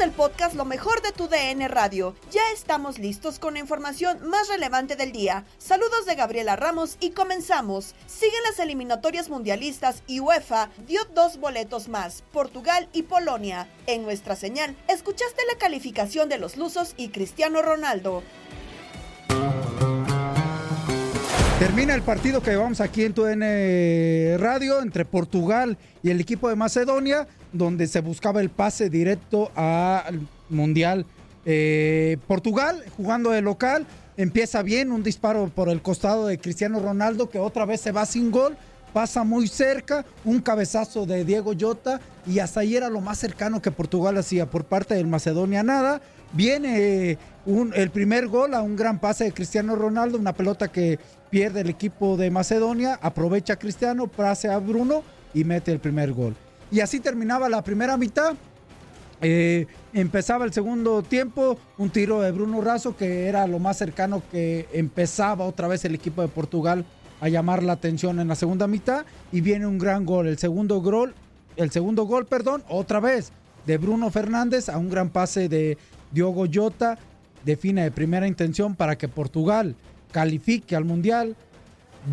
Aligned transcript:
Del 0.00 0.12
podcast 0.12 0.54
Lo 0.54 0.64
mejor 0.64 1.02
de 1.02 1.12
tu 1.12 1.28
DN 1.28 1.68
Radio, 1.68 2.14
ya 2.30 2.40
estamos 2.54 2.98
listos 2.98 3.38
con 3.38 3.52
la 3.52 3.60
información 3.60 4.26
más 4.26 4.48
relevante 4.48 4.96
del 4.96 5.12
día. 5.12 5.44
Saludos 5.58 6.06
de 6.06 6.14
Gabriela 6.14 6.56
Ramos 6.56 6.96
y 7.00 7.10
comenzamos. 7.10 7.94
Siguen 8.06 8.42
las 8.48 8.58
eliminatorias 8.60 9.28
mundialistas 9.28 10.02
y 10.06 10.20
UEFA 10.20 10.70
dio 10.86 11.02
dos 11.14 11.38
boletos 11.38 11.88
más, 11.88 12.24
Portugal 12.32 12.88
y 12.94 13.02
Polonia. 13.02 13.68
En 13.86 14.02
nuestra 14.02 14.36
señal, 14.36 14.74
escuchaste 14.88 15.42
la 15.52 15.58
calificación 15.58 16.30
de 16.30 16.38
los 16.38 16.56
lusos 16.56 16.94
y 16.96 17.10
Cristiano 17.10 17.60
Ronaldo. 17.60 18.22
Termina 21.58 21.94
el 21.94 22.00
partido 22.00 22.42
que 22.42 22.52
llevamos 22.52 22.80
aquí 22.80 23.04
en 23.04 23.12
tu 23.12 23.26
N 23.26 24.38
Radio 24.38 24.80
entre 24.80 25.04
Portugal 25.04 25.76
y 26.02 26.08
el 26.08 26.18
equipo 26.18 26.48
de 26.48 26.56
Macedonia, 26.56 27.28
donde 27.52 27.86
se 27.86 28.00
buscaba 28.00 28.40
el 28.40 28.50
pase 28.50 28.90
directo 28.90 29.50
al 29.54 30.20
Mundial. 30.48 31.06
Eh, 31.46 32.18
Portugal, 32.26 32.84
jugando 32.96 33.30
de 33.30 33.40
local, 33.40 33.86
empieza 34.16 34.62
bien, 34.62 34.92
un 34.92 35.02
disparo 35.02 35.48
por 35.48 35.68
el 35.68 35.80
costado 35.80 36.26
de 36.26 36.38
Cristiano 36.38 36.80
Ronaldo, 36.80 37.30
que 37.30 37.38
otra 37.38 37.64
vez 37.64 37.80
se 37.80 37.92
va 37.92 38.04
sin 38.04 38.30
gol, 38.30 38.56
pasa 38.92 39.24
muy 39.24 39.48
cerca, 39.48 40.04
un 40.24 40.40
cabezazo 40.40 41.06
de 41.06 41.24
Diego 41.24 41.52
Jota, 41.58 42.00
y 42.26 42.40
hasta 42.40 42.60
ahí 42.60 42.76
era 42.76 42.90
lo 42.90 43.00
más 43.00 43.18
cercano 43.18 43.62
que 43.62 43.70
Portugal 43.70 44.18
hacía 44.18 44.46
por 44.46 44.64
parte 44.64 44.94
del 44.94 45.06
Macedonia, 45.06 45.62
nada. 45.62 46.02
Viene 46.32 47.10
eh, 47.10 47.18
el 47.74 47.90
primer 47.90 48.28
gol 48.28 48.54
a 48.54 48.62
un 48.62 48.76
gran 48.76 49.00
pase 49.00 49.24
de 49.24 49.32
Cristiano 49.32 49.74
Ronaldo, 49.74 50.18
una 50.18 50.34
pelota 50.34 50.68
que 50.68 50.98
pierde 51.30 51.62
el 51.62 51.70
equipo 51.70 52.16
de 52.16 52.30
Macedonia, 52.30 52.98
aprovecha 53.00 53.56
Cristiano, 53.56 54.06
pase 54.06 54.48
a 54.48 54.58
Bruno 54.58 55.02
y 55.32 55.44
mete 55.44 55.72
el 55.72 55.80
primer 55.80 56.12
gol. 56.12 56.36
Y 56.70 56.80
así 56.80 57.00
terminaba 57.00 57.48
la 57.48 57.62
primera 57.62 57.96
mitad. 57.96 58.34
Eh, 59.22 59.66
empezaba 59.92 60.44
el 60.44 60.52
segundo 60.52 61.02
tiempo, 61.02 61.58
un 61.76 61.90
tiro 61.90 62.22
de 62.22 62.32
Bruno 62.32 62.60
Razo 62.62 62.96
que 62.96 63.26
era 63.26 63.46
lo 63.46 63.58
más 63.58 63.76
cercano 63.76 64.22
que 64.30 64.66
empezaba 64.72 65.44
otra 65.44 65.68
vez 65.68 65.84
el 65.84 65.94
equipo 65.94 66.22
de 66.22 66.28
Portugal 66.28 66.86
a 67.20 67.28
llamar 67.28 67.62
la 67.62 67.74
atención 67.74 68.18
en 68.18 68.28
la 68.28 68.34
segunda 68.34 68.66
mitad 68.66 69.04
y 69.30 69.42
viene 69.42 69.66
un 69.66 69.78
gran 69.78 70.06
gol, 70.06 70.26
el 70.26 70.38
segundo 70.38 70.80
gol, 70.80 71.14
el 71.56 71.70
segundo 71.70 72.04
gol, 72.04 72.24
perdón, 72.24 72.64
otra 72.68 72.98
vez 72.98 73.30
de 73.66 73.76
Bruno 73.76 74.10
Fernández 74.10 74.70
a 74.70 74.78
un 74.78 74.88
gran 74.88 75.10
pase 75.10 75.50
de 75.50 75.76
Diogo 76.12 76.46
Jota, 76.50 76.98
define 77.44 77.82
de 77.82 77.90
primera 77.90 78.26
intención 78.26 78.74
para 78.74 78.96
que 78.96 79.08
Portugal 79.08 79.76
califique 80.12 80.76
al 80.76 80.84
Mundial. 80.84 81.36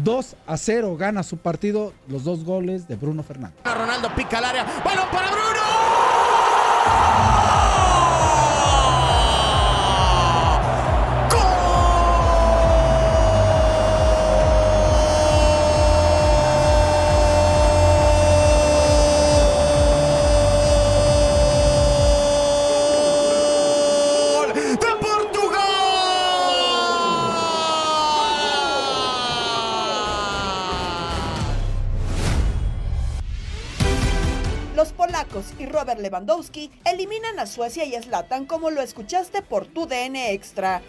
2 0.03 0.36
a 0.46 0.58
0 0.58 0.98
gana 0.98 1.24
su 1.24 1.38
partido, 1.38 1.94
los 2.08 2.24
dos 2.24 2.44
goles 2.44 2.88
de 2.88 2.96
Bruno 2.96 3.24
Fernández. 3.24 3.58
Ronaldo 3.64 4.14
pica 4.16 4.40
al 4.40 4.46
área. 4.46 4.66
¡Balón 4.84 5.08
para 5.12 5.28
Bruno! 5.31 5.48
Lewandowski 36.00 36.72
eliminan 36.85 37.40
a 37.40 37.46
Suecia 37.46 37.85
y 37.85 37.94
Zlatan 38.02 38.46
como 38.46 38.69
lo 38.69 38.81
escuchaste 38.81 39.41
por 39.41 39.66
tu 39.66 39.85
DN 39.85 40.31
Extra. 40.31 40.81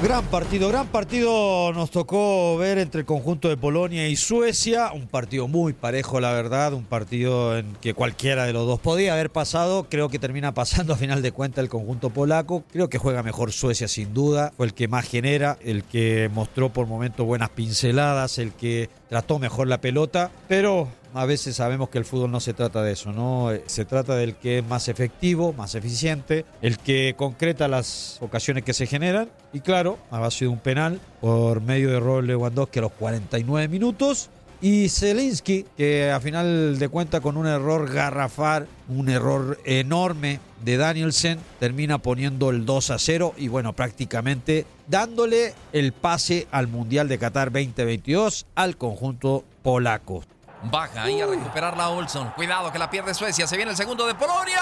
Gran 0.00 0.24
partido, 0.26 0.68
gran 0.68 0.86
partido. 0.86 1.72
Nos 1.72 1.90
tocó 1.90 2.56
ver 2.56 2.78
entre 2.78 3.00
el 3.00 3.04
conjunto 3.04 3.48
de 3.48 3.56
Polonia 3.56 4.06
y 4.06 4.14
Suecia, 4.14 4.92
un 4.92 5.08
partido 5.08 5.48
muy 5.48 5.72
parejo 5.72 6.20
la 6.20 6.32
verdad, 6.32 6.72
un 6.72 6.84
partido 6.84 7.58
en 7.58 7.74
que 7.80 7.94
cualquiera 7.94 8.46
de 8.46 8.52
los 8.52 8.64
dos 8.64 8.78
podía 8.78 9.14
haber 9.14 9.30
pasado, 9.30 9.88
creo 9.90 10.08
que 10.08 10.20
termina 10.20 10.54
pasando 10.54 10.92
a 10.92 10.96
final 10.96 11.20
de 11.20 11.32
cuentas 11.32 11.64
el 11.64 11.68
conjunto 11.68 12.10
polaco, 12.10 12.62
creo 12.70 12.88
que 12.88 12.98
juega 12.98 13.24
mejor 13.24 13.50
Suecia 13.50 13.88
sin 13.88 14.14
duda, 14.14 14.52
fue 14.56 14.66
el 14.66 14.74
que 14.74 14.86
más 14.86 15.04
genera, 15.04 15.58
el 15.64 15.82
que 15.82 16.30
mostró 16.32 16.72
por 16.72 16.86
momentos 16.86 17.26
buenas 17.26 17.50
pinceladas, 17.50 18.38
el 18.38 18.52
que 18.52 18.88
trató 19.08 19.40
mejor 19.40 19.66
la 19.66 19.80
pelota, 19.80 20.30
pero 20.46 20.86
a 21.14 21.24
veces 21.24 21.56
sabemos 21.56 21.88
que 21.88 21.98
el 21.98 22.04
fútbol 22.04 22.30
no 22.30 22.40
se 22.40 22.54
trata 22.54 22.82
de 22.82 22.92
eso, 22.92 23.12
¿no? 23.12 23.52
Eh, 23.52 23.64
Se 23.66 23.84
trata 23.84 24.16
del 24.16 24.36
que 24.36 24.58
es 24.58 24.66
más 24.66 24.88
efectivo, 24.88 25.52
más 25.52 25.74
eficiente, 25.74 26.44
el 26.62 26.78
que 26.78 27.14
concreta 27.16 27.68
las 27.68 28.18
ocasiones 28.20 28.64
que 28.64 28.74
se 28.74 28.86
generan. 28.86 29.28
Y 29.52 29.60
claro, 29.60 29.98
a 30.10 30.18
base 30.18 30.44
de 30.44 30.48
un 30.48 30.58
penal 30.58 31.00
por 31.20 31.60
medio 31.60 31.90
de 31.90 32.00
Robert 32.00 32.26
Lewandowski 32.26 32.78
a 32.78 32.82
los 32.82 32.92
49 32.92 33.68
minutos. 33.68 34.30
Y 34.60 34.88
Zelinski, 34.88 35.66
que 35.76 36.10
a 36.10 36.18
final 36.18 36.80
de 36.80 36.88
cuentas 36.88 37.20
con 37.20 37.36
un 37.36 37.46
error 37.46 37.92
garrafal, 37.92 38.66
un 38.88 39.08
error 39.08 39.58
enorme 39.64 40.40
de 40.64 40.76
Danielsen, 40.76 41.38
termina 41.60 41.98
poniendo 41.98 42.50
el 42.50 42.66
2 42.66 42.90
a 42.90 42.98
0 42.98 43.34
y 43.36 43.46
bueno, 43.46 43.72
prácticamente 43.72 44.66
dándole 44.88 45.54
el 45.72 45.92
pase 45.92 46.48
al 46.50 46.66
Mundial 46.66 47.06
de 47.06 47.18
Qatar 47.18 47.52
2022 47.52 48.46
al 48.56 48.76
conjunto 48.76 49.44
polaco. 49.62 50.24
Baja 50.62 51.04
ahí 51.04 51.20
a 51.20 51.26
recuperar 51.26 51.76
la 51.76 51.90
Olson. 51.90 52.30
Cuidado 52.30 52.72
que 52.72 52.78
la 52.78 52.90
pierde 52.90 53.14
Suecia. 53.14 53.46
Se 53.46 53.56
viene 53.56 53.70
el 53.70 53.76
segundo 53.76 54.06
de 54.06 54.14
Polonia. 54.14 54.60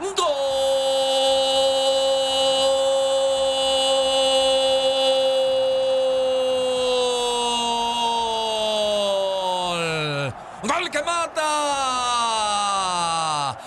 ¡Gol! 0.00 0.14
¡Gol 10.62 10.90
que 10.90 11.02
mata! 11.02 11.48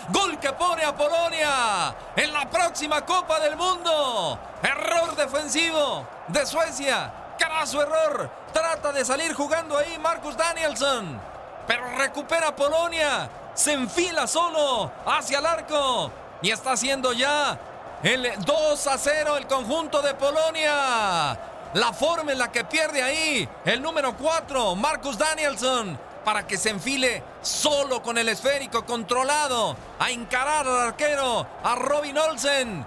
¡Gol 0.09 0.37
que 0.39 0.51
pone 0.51 0.83
a 0.83 0.93
Polonia 0.95 1.95
en 2.17 2.33
la 2.33 2.49
próxima 2.49 3.01
Copa 3.05 3.39
del 3.39 3.55
Mundo! 3.55 4.37
Error 4.61 5.15
defensivo 5.15 6.05
de 6.27 6.45
Suecia. 6.45 7.24
Su 7.65 7.81
error. 7.81 8.29
Trata 8.53 8.91
de 8.91 9.03
salir 9.03 9.33
jugando 9.33 9.77
ahí 9.77 9.97
Marcus 9.99 10.37
Danielson. 10.37 11.19
Pero 11.67 11.97
recupera 11.97 12.55
Polonia. 12.55 13.29
Se 13.53 13.73
enfila 13.73 14.27
solo 14.27 14.91
hacia 15.05 15.39
el 15.39 15.45
arco. 15.45 16.11
Y 16.41 16.51
está 16.51 16.73
haciendo 16.73 17.13
ya 17.13 17.57
el 18.03 18.33
2 18.43 18.87
a 18.87 18.97
0 18.97 19.37
el 19.37 19.47
conjunto 19.47 20.01
de 20.01 20.13
Polonia. 20.13 21.39
La 21.73 21.91
forma 21.93 22.31
en 22.31 22.39
la 22.39 22.51
que 22.51 22.63
pierde 22.63 23.01
ahí 23.01 23.47
el 23.65 23.81
número 23.81 24.15
4, 24.15 24.75
Marcus 24.75 25.17
Danielson, 25.17 25.99
para 26.23 26.47
que 26.47 26.57
se 26.57 26.69
enfile 26.69 27.21
solo 27.41 28.01
con 28.01 28.17
el 28.17 28.29
esférico 28.29 28.85
controlado 28.85 29.75
a 29.99 30.09
encarar 30.09 30.67
al 30.67 30.87
arquero, 30.87 31.45
a 31.63 31.75
Robin 31.75 32.17
Olsen. 32.17 32.85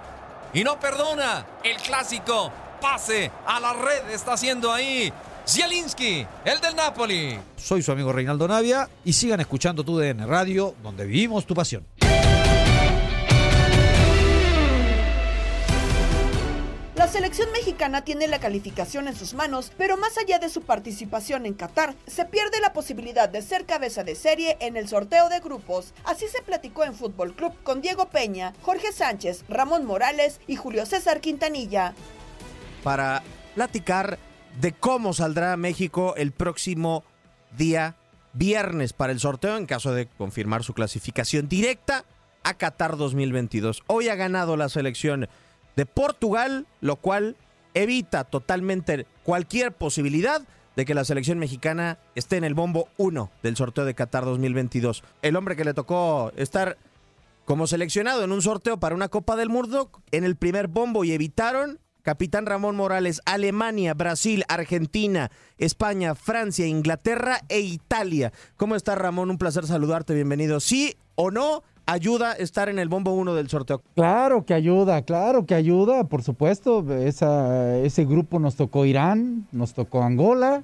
Y 0.53 0.63
no 0.63 0.79
perdona 0.79 1.45
el 1.63 1.77
clásico 1.77 2.51
pase 2.79 3.31
a 3.45 3.59
la 3.59 3.73
red 3.73 4.09
está 4.11 4.33
haciendo 4.33 4.71
ahí 4.71 5.11
Zielinski, 5.47 6.27
el 6.45 6.61
del 6.61 6.75
Napoli. 6.75 7.39
Soy 7.57 7.81
su 7.81 7.91
amigo 7.91 8.13
Reinaldo 8.13 8.47
Navia 8.47 8.87
y 9.03 9.13
sigan 9.13 9.39
escuchando 9.39 9.83
tu 9.83 9.97
DN 9.97 10.25
Radio, 10.27 10.75
donde 10.83 11.05
vivimos 11.05 11.45
tu 11.45 11.55
pasión. 11.55 11.85
La 16.99 17.07
selección 17.07 17.49
mexicana 17.53 18.03
tiene 18.03 18.27
la 18.27 18.39
calificación 18.39 19.07
en 19.07 19.15
sus 19.15 19.33
manos, 19.33 19.71
pero 19.77 19.95
más 19.95 20.17
allá 20.17 20.37
de 20.37 20.49
su 20.49 20.63
participación 20.63 21.45
en 21.45 21.53
Qatar, 21.53 21.95
se 22.05 22.25
pierde 22.25 22.59
la 22.59 22.73
posibilidad 22.73 23.29
de 23.29 23.41
ser 23.41 23.65
cabeza 23.65 24.03
de 24.03 24.15
serie 24.15 24.57
en 24.59 24.75
el 24.75 24.89
sorteo 24.89 25.29
de 25.29 25.39
grupos. 25.39 25.93
Así 26.03 26.27
se 26.27 26.41
platicó 26.41 26.83
en 26.83 26.93
Fútbol 26.93 27.33
Club 27.33 27.53
con 27.63 27.81
Diego 27.81 28.09
Peña, 28.09 28.53
Jorge 28.63 28.91
Sánchez, 28.91 29.45
Ramón 29.47 29.85
Morales 29.85 30.41
y 30.45 30.57
Julio 30.57 30.85
César 30.85 31.21
Quintanilla. 31.21 31.95
Para 32.83 33.23
platicar 33.55 34.17
de 34.61 34.73
cómo 34.73 35.13
saldrá 35.13 35.55
México 35.57 36.13
el 36.17 36.31
próximo 36.31 37.03
día 37.57 37.95
viernes 38.33 38.93
para 38.93 39.11
el 39.11 39.19
sorteo 39.19 39.57
en 39.57 39.65
caso 39.65 39.93
de 39.93 40.07
confirmar 40.07 40.63
su 40.63 40.73
clasificación 40.73 41.49
directa 41.49 42.05
a 42.43 42.53
Qatar 42.55 42.97
2022. 42.97 43.83
Hoy 43.87 44.09
ha 44.09 44.15
ganado 44.15 44.55
la 44.57 44.69
selección 44.69 45.27
de 45.75 45.85
Portugal, 45.85 46.67
lo 46.81 46.97
cual 46.97 47.35
evita 47.73 48.23
totalmente 48.23 49.05
cualquier 49.23 49.71
posibilidad 49.73 50.41
de 50.75 50.85
que 50.85 50.93
la 50.93 51.05
selección 51.05 51.39
mexicana 51.39 51.99
esté 52.15 52.37
en 52.37 52.43
el 52.43 52.53
bombo 52.53 52.87
1 52.97 53.31
del 53.43 53.55
sorteo 53.55 53.85
de 53.85 53.95
Qatar 53.95 54.25
2022. 54.25 55.03
El 55.21 55.35
hombre 55.35 55.55
que 55.55 55.65
le 55.65 55.73
tocó 55.73 56.31
estar 56.37 56.77
como 57.45 57.67
seleccionado 57.67 58.23
en 58.23 58.31
un 58.31 58.41
sorteo 58.41 58.79
para 58.79 58.95
una 58.95 59.09
Copa 59.09 59.35
del 59.35 59.49
Mundo 59.49 59.89
en 60.11 60.23
el 60.23 60.35
primer 60.35 60.67
bombo 60.67 61.03
y 61.03 61.11
evitaron 61.11 61.79
Capitán 62.01 62.45
Ramón 62.45 62.75
Morales, 62.75 63.21
Alemania, 63.25 63.93
Brasil, 63.93 64.43
Argentina, 64.47 65.31
España, 65.57 66.15
Francia, 66.15 66.65
Inglaterra 66.65 67.41
e 67.49 67.59
Italia. 67.59 68.31
¿Cómo 68.55 68.75
está 68.75 68.95
Ramón? 68.95 69.29
Un 69.29 69.37
placer 69.37 69.65
saludarte, 69.65 70.13
bienvenido. 70.13 70.59
¿Sí 70.59 70.95
o 71.15 71.29
no 71.31 71.63
ayuda 71.85 72.33
estar 72.33 72.69
en 72.69 72.79
el 72.79 72.87
bombo 72.87 73.11
1 73.11 73.35
del 73.35 73.49
sorteo? 73.49 73.81
Claro 73.95 74.45
que 74.45 74.53
ayuda, 74.53 75.01
claro 75.01 75.45
que 75.45 75.55
ayuda, 75.55 76.05
por 76.05 76.23
supuesto. 76.23 76.85
Esa, 76.93 77.77
ese 77.79 78.05
grupo 78.05 78.39
nos 78.39 78.55
tocó 78.55 78.85
Irán, 78.85 79.47
nos 79.51 79.73
tocó 79.73 80.03
Angola 80.03 80.63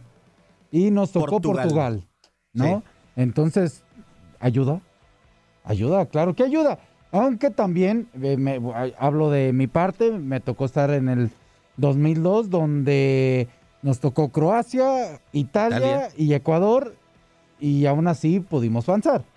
y 0.72 0.92
nos 0.92 1.12
tocó 1.12 1.42
Portugal, 1.42 2.08
¿no? 2.54 2.84
Entonces, 3.16 3.84
¿ayuda? 4.40 4.82
Ayuda, 5.64 6.06
claro 6.06 6.36
que 6.36 6.44
ayuda. 6.44 6.80
Aunque 7.16 7.50
también, 7.50 8.10
eh, 8.22 8.36
me, 8.36 8.60
hablo 9.00 9.30
de 9.30 9.54
mi 9.54 9.68
parte, 9.68 10.12
me 10.12 10.42
tocó 10.42 10.66
estar 10.66 10.92
en 10.92 11.08
el 11.08 11.32
2002, 11.78 12.50
donde 12.50 13.48
nos 13.82 14.02
tocó 14.02 14.30
Croacia, 14.30 15.22
Italia, 15.32 16.10
y 16.18 16.34
Ecuador, 16.34 16.96
y 17.60 17.86
aún 17.86 18.08
así 18.08 18.40
pudimos 18.42 18.90
avanzar. 18.90 19.24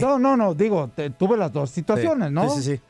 No, 0.00 0.20
no, 0.20 0.36
no, 0.36 0.54
digo, 0.54 0.88
tuve 1.18 1.36
las 1.36 1.52
dos 1.52 1.68
situaciones, 1.68 2.30
¿no? 2.30 2.48
Sí, 2.48 2.62
sí, 2.62 2.76
sí. 2.76 2.80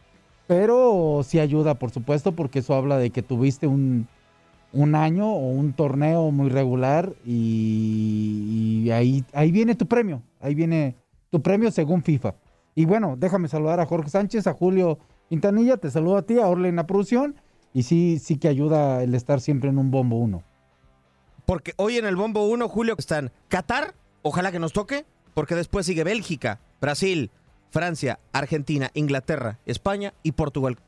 Pero 0.47 1.23
sí 1.25 1.41
ayuda, 1.41 1.77
por 1.77 1.91
supuesto, 1.91 2.33
porque 2.33 2.59
eso 2.59 2.75
habla 2.75 2.99
de 2.99 3.09
que 3.09 3.23
tuviste 3.23 3.67
un, 3.67 4.07
un 4.71 4.95
año 4.95 5.27
o 5.27 5.49
un 5.49 5.73
torneo 5.73 6.31
muy 6.31 6.51
regular 6.51 7.15
y, 7.25 8.83
y 8.85 8.91
ahí, 8.91 9.25
ahí 9.33 9.51
viene 9.51 9.75
tu 9.75 9.87
premio, 9.87 10.21
ahí 10.41 10.55
viene 10.55 10.95
tu 11.31 11.41
premio 11.41 11.71
según 11.71 12.03
FIFA. 12.03 12.35
Y 12.75 12.87
bueno, 12.87 13.15
déjame 13.17 13.49
saludar 13.49 13.81
a 13.81 13.87
Jorge 13.87 14.11
Sánchez, 14.11 14.47
a 14.47 14.53
Julio 14.53 14.99
Quintanilla, 15.29 15.77
te 15.77 15.91
saludo 15.91 16.17
a 16.17 16.23
ti, 16.23 16.39
a 16.39 16.47
Orle 16.47 16.69
en 16.69 16.77
la 16.77 16.87
producción. 16.87 17.37
Y 17.73 17.85
sí, 17.85 18.19
sí 18.19 18.39
que 18.39 18.49
ayuda 18.49 19.03
el 19.03 19.15
estar 19.15 19.41
siempre 19.41 19.71
en 19.71 19.79
un 19.79 19.91
bombo 19.91 20.17
1. 20.17 20.43
Porque 21.47 21.75
hoy 21.77 21.99
en 21.99 22.07
el 22.07 22.17
bombo 22.17 22.47
1, 22.47 22.69
Julio, 22.69 22.95
están 22.97 23.33
Qatar, 23.49 23.95
ojalá 24.23 24.51
que 24.53 24.59
nos 24.59 24.73
toque, 24.73 25.05
porque 25.35 25.55
después 25.55 25.85
sigue 25.85 26.05
Bélgica, 26.05 26.61
Brasil, 26.81 27.31
Francia, 27.71 28.21
Argentina, 28.33 28.91
Inglaterra, 28.95 29.59
España 29.67 30.15
y 30.23 30.33
Portugal. 30.33 30.79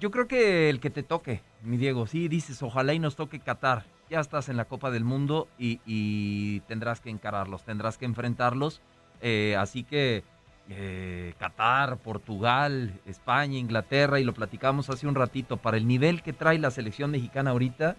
Yo 0.00 0.10
creo 0.10 0.28
que 0.28 0.70
el 0.70 0.78
que 0.78 0.90
te 0.90 1.02
toque, 1.02 1.42
mi 1.62 1.76
Diego, 1.76 2.06
sí 2.06 2.28
dices, 2.28 2.62
ojalá 2.62 2.94
y 2.94 2.98
nos 2.98 3.16
toque 3.16 3.40
Qatar. 3.40 3.86
Ya 4.10 4.20
estás 4.20 4.48
en 4.48 4.56
la 4.56 4.66
Copa 4.66 4.90
del 4.90 5.04
Mundo 5.04 5.48
y, 5.58 6.60
tendrás 6.60 7.00
que 7.00 7.10
encararlos, 7.10 7.64
tendrás 7.64 7.98
que 7.98 8.04
enfrentarlos. 8.04 8.80
Eh, 9.20 9.56
así 9.58 9.82
que 9.82 10.22
eh, 10.70 11.34
Qatar, 11.38 11.96
Portugal, 11.98 12.92
España, 13.06 13.58
Inglaterra, 13.58 14.20
y 14.20 14.24
lo 14.24 14.34
platicamos 14.34 14.90
hace 14.90 15.06
un 15.06 15.14
ratito, 15.14 15.56
para 15.56 15.76
el 15.76 15.86
nivel 15.86 16.22
que 16.22 16.32
trae 16.32 16.58
la 16.58 16.70
selección 16.70 17.10
mexicana 17.10 17.50
ahorita, 17.50 17.96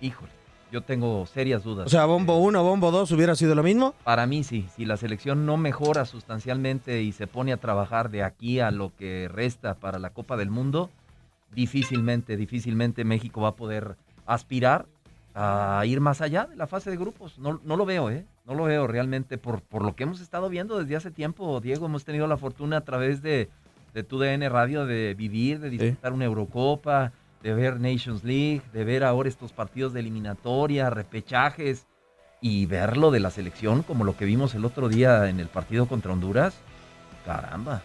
híjole, 0.00 0.32
yo 0.72 0.82
tengo 0.82 1.24
serias 1.26 1.62
dudas. 1.62 1.86
O 1.86 1.88
sea, 1.88 2.04
bombo 2.06 2.38
1, 2.38 2.62
bombo 2.62 2.90
2 2.90 3.12
hubiera 3.12 3.36
sido 3.36 3.54
lo 3.54 3.62
mismo. 3.62 3.94
Para 4.02 4.26
mí 4.26 4.42
sí, 4.42 4.66
si 4.74 4.84
la 4.84 4.96
selección 4.96 5.46
no 5.46 5.56
mejora 5.56 6.04
sustancialmente 6.04 7.02
y 7.02 7.12
se 7.12 7.26
pone 7.26 7.52
a 7.52 7.56
trabajar 7.58 8.10
de 8.10 8.24
aquí 8.24 8.58
a 8.60 8.70
lo 8.70 8.94
que 8.96 9.28
resta 9.32 9.74
para 9.74 9.98
la 9.98 10.10
Copa 10.10 10.36
del 10.36 10.50
Mundo, 10.50 10.90
difícilmente, 11.54 12.36
difícilmente 12.36 13.04
México 13.04 13.40
va 13.40 13.50
a 13.50 13.56
poder 13.56 13.96
aspirar 14.26 14.86
a 15.34 15.82
ir 15.86 16.00
más 16.00 16.20
allá 16.20 16.46
de 16.46 16.56
la 16.56 16.66
fase 16.66 16.90
de 16.90 16.96
grupos. 16.96 17.38
No, 17.38 17.60
no 17.62 17.76
lo 17.76 17.86
veo, 17.86 18.10
¿eh? 18.10 18.26
No 18.46 18.54
lo 18.54 18.64
veo 18.64 18.86
realmente 18.86 19.38
por, 19.38 19.60
por 19.60 19.82
lo 19.82 19.96
que 19.96 20.04
hemos 20.04 20.20
estado 20.20 20.48
viendo 20.48 20.78
desde 20.78 20.94
hace 20.94 21.10
tiempo, 21.10 21.60
Diego. 21.60 21.86
Hemos 21.86 22.04
tenido 22.04 22.28
la 22.28 22.36
fortuna 22.36 22.76
a 22.76 22.80
través 22.82 23.20
de, 23.20 23.48
de 23.92 24.02
tu 24.04 24.20
DN 24.20 24.48
Radio 24.48 24.86
de 24.86 25.14
vivir, 25.14 25.58
de 25.58 25.68
disfrutar 25.68 26.12
una 26.12 26.26
Eurocopa, 26.26 27.12
de 27.42 27.54
ver 27.54 27.80
Nations 27.80 28.22
League, 28.22 28.62
de 28.72 28.84
ver 28.84 29.02
ahora 29.02 29.28
estos 29.28 29.52
partidos 29.52 29.92
de 29.92 30.00
eliminatoria, 30.00 30.90
repechajes 30.90 31.86
y 32.40 32.66
verlo 32.66 33.10
de 33.10 33.18
la 33.18 33.30
selección 33.30 33.82
como 33.82 34.04
lo 34.04 34.16
que 34.16 34.24
vimos 34.24 34.54
el 34.54 34.64
otro 34.64 34.88
día 34.88 35.28
en 35.28 35.40
el 35.40 35.48
partido 35.48 35.86
contra 35.86 36.12
Honduras. 36.12 36.54
Caramba, 37.24 37.82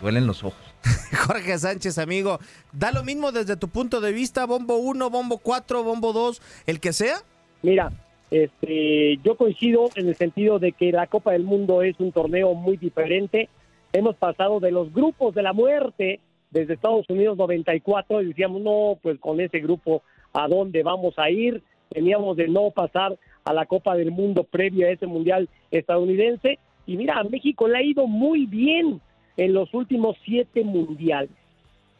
duelen 0.00 0.26
los 0.26 0.42
ojos. 0.42 0.60
Jorge 1.26 1.56
Sánchez, 1.60 1.98
amigo, 1.98 2.40
¿da 2.72 2.90
lo 2.90 3.04
mismo 3.04 3.30
desde 3.30 3.56
tu 3.56 3.68
punto 3.68 4.00
de 4.00 4.10
vista, 4.10 4.46
bombo 4.46 4.78
1, 4.78 5.10
bombo 5.10 5.38
4, 5.38 5.84
bombo 5.84 6.12
2, 6.12 6.42
el 6.66 6.80
que 6.80 6.92
sea? 6.92 7.18
Mira, 7.62 7.92
este, 8.32 9.18
yo 9.22 9.36
coincido 9.36 9.90
en 9.94 10.08
el 10.08 10.16
sentido 10.16 10.58
de 10.58 10.72
que 10.72 10.90
la 10.90 11.06
Copa 11.06 11.32
del 11.32 11.44
Mundo 11.44 11.82
es 11.82 12.00
un 12.00 12.12
torneo 12.12 12.54
muy 12.54 12.78
diferente. 12.78 13.50
Hemos 13.92 14.16
pasado 14.16 14.58
de 14.58 14.70
los 14.70 14.90
grupos 14.90 15.34
de 15.34 15.42
la 15.42 15.52
muerte 15.52 16.18
desde 16.50 16.72
Estados 16.72 17.04
Unidos 17.10 17.36
94 17.36 18.22
y 18.22 18.28
decíamos, 18.28 18.62
no, 18.62 18.98
pues 19.02 19.18
con 19.18 19.38
ese 19.38 19.60
grupo, 19.60 20.02
¿a 20.32 20.48
dónde 20.48 20.82
vamos 20.82 21.18
a 21.18 21.28
ir? 21.28 21.62
Teníamos 21.90 22.38
de 22.38 22.48
no 22.48 22.70
pasar 22.70 23.18
a 23.44 23.52
la 23.52 23.66
Copa 23.66 23.94
del 23.96 24.12
Mundo 24.12 24.44
previa 24.44 24.86
a 24.86 24.92
ese 24.92 25.06
Mundial 25.06 25.50
estadounidense. 25.70 26.58
Y 26.86 26.96
mira, 26.96 27.22
México 27.24 27.68
le 27.68 27.76
ha 27.76 27.82
ido 27.82 28.06
muy 28.06 28.46
bien 28.46 28.98
en 29.36 29.52
los 29.52 29.74
últimos 29.74 30.16
siete 30.24 30.64
mundiales. 30.64 31.36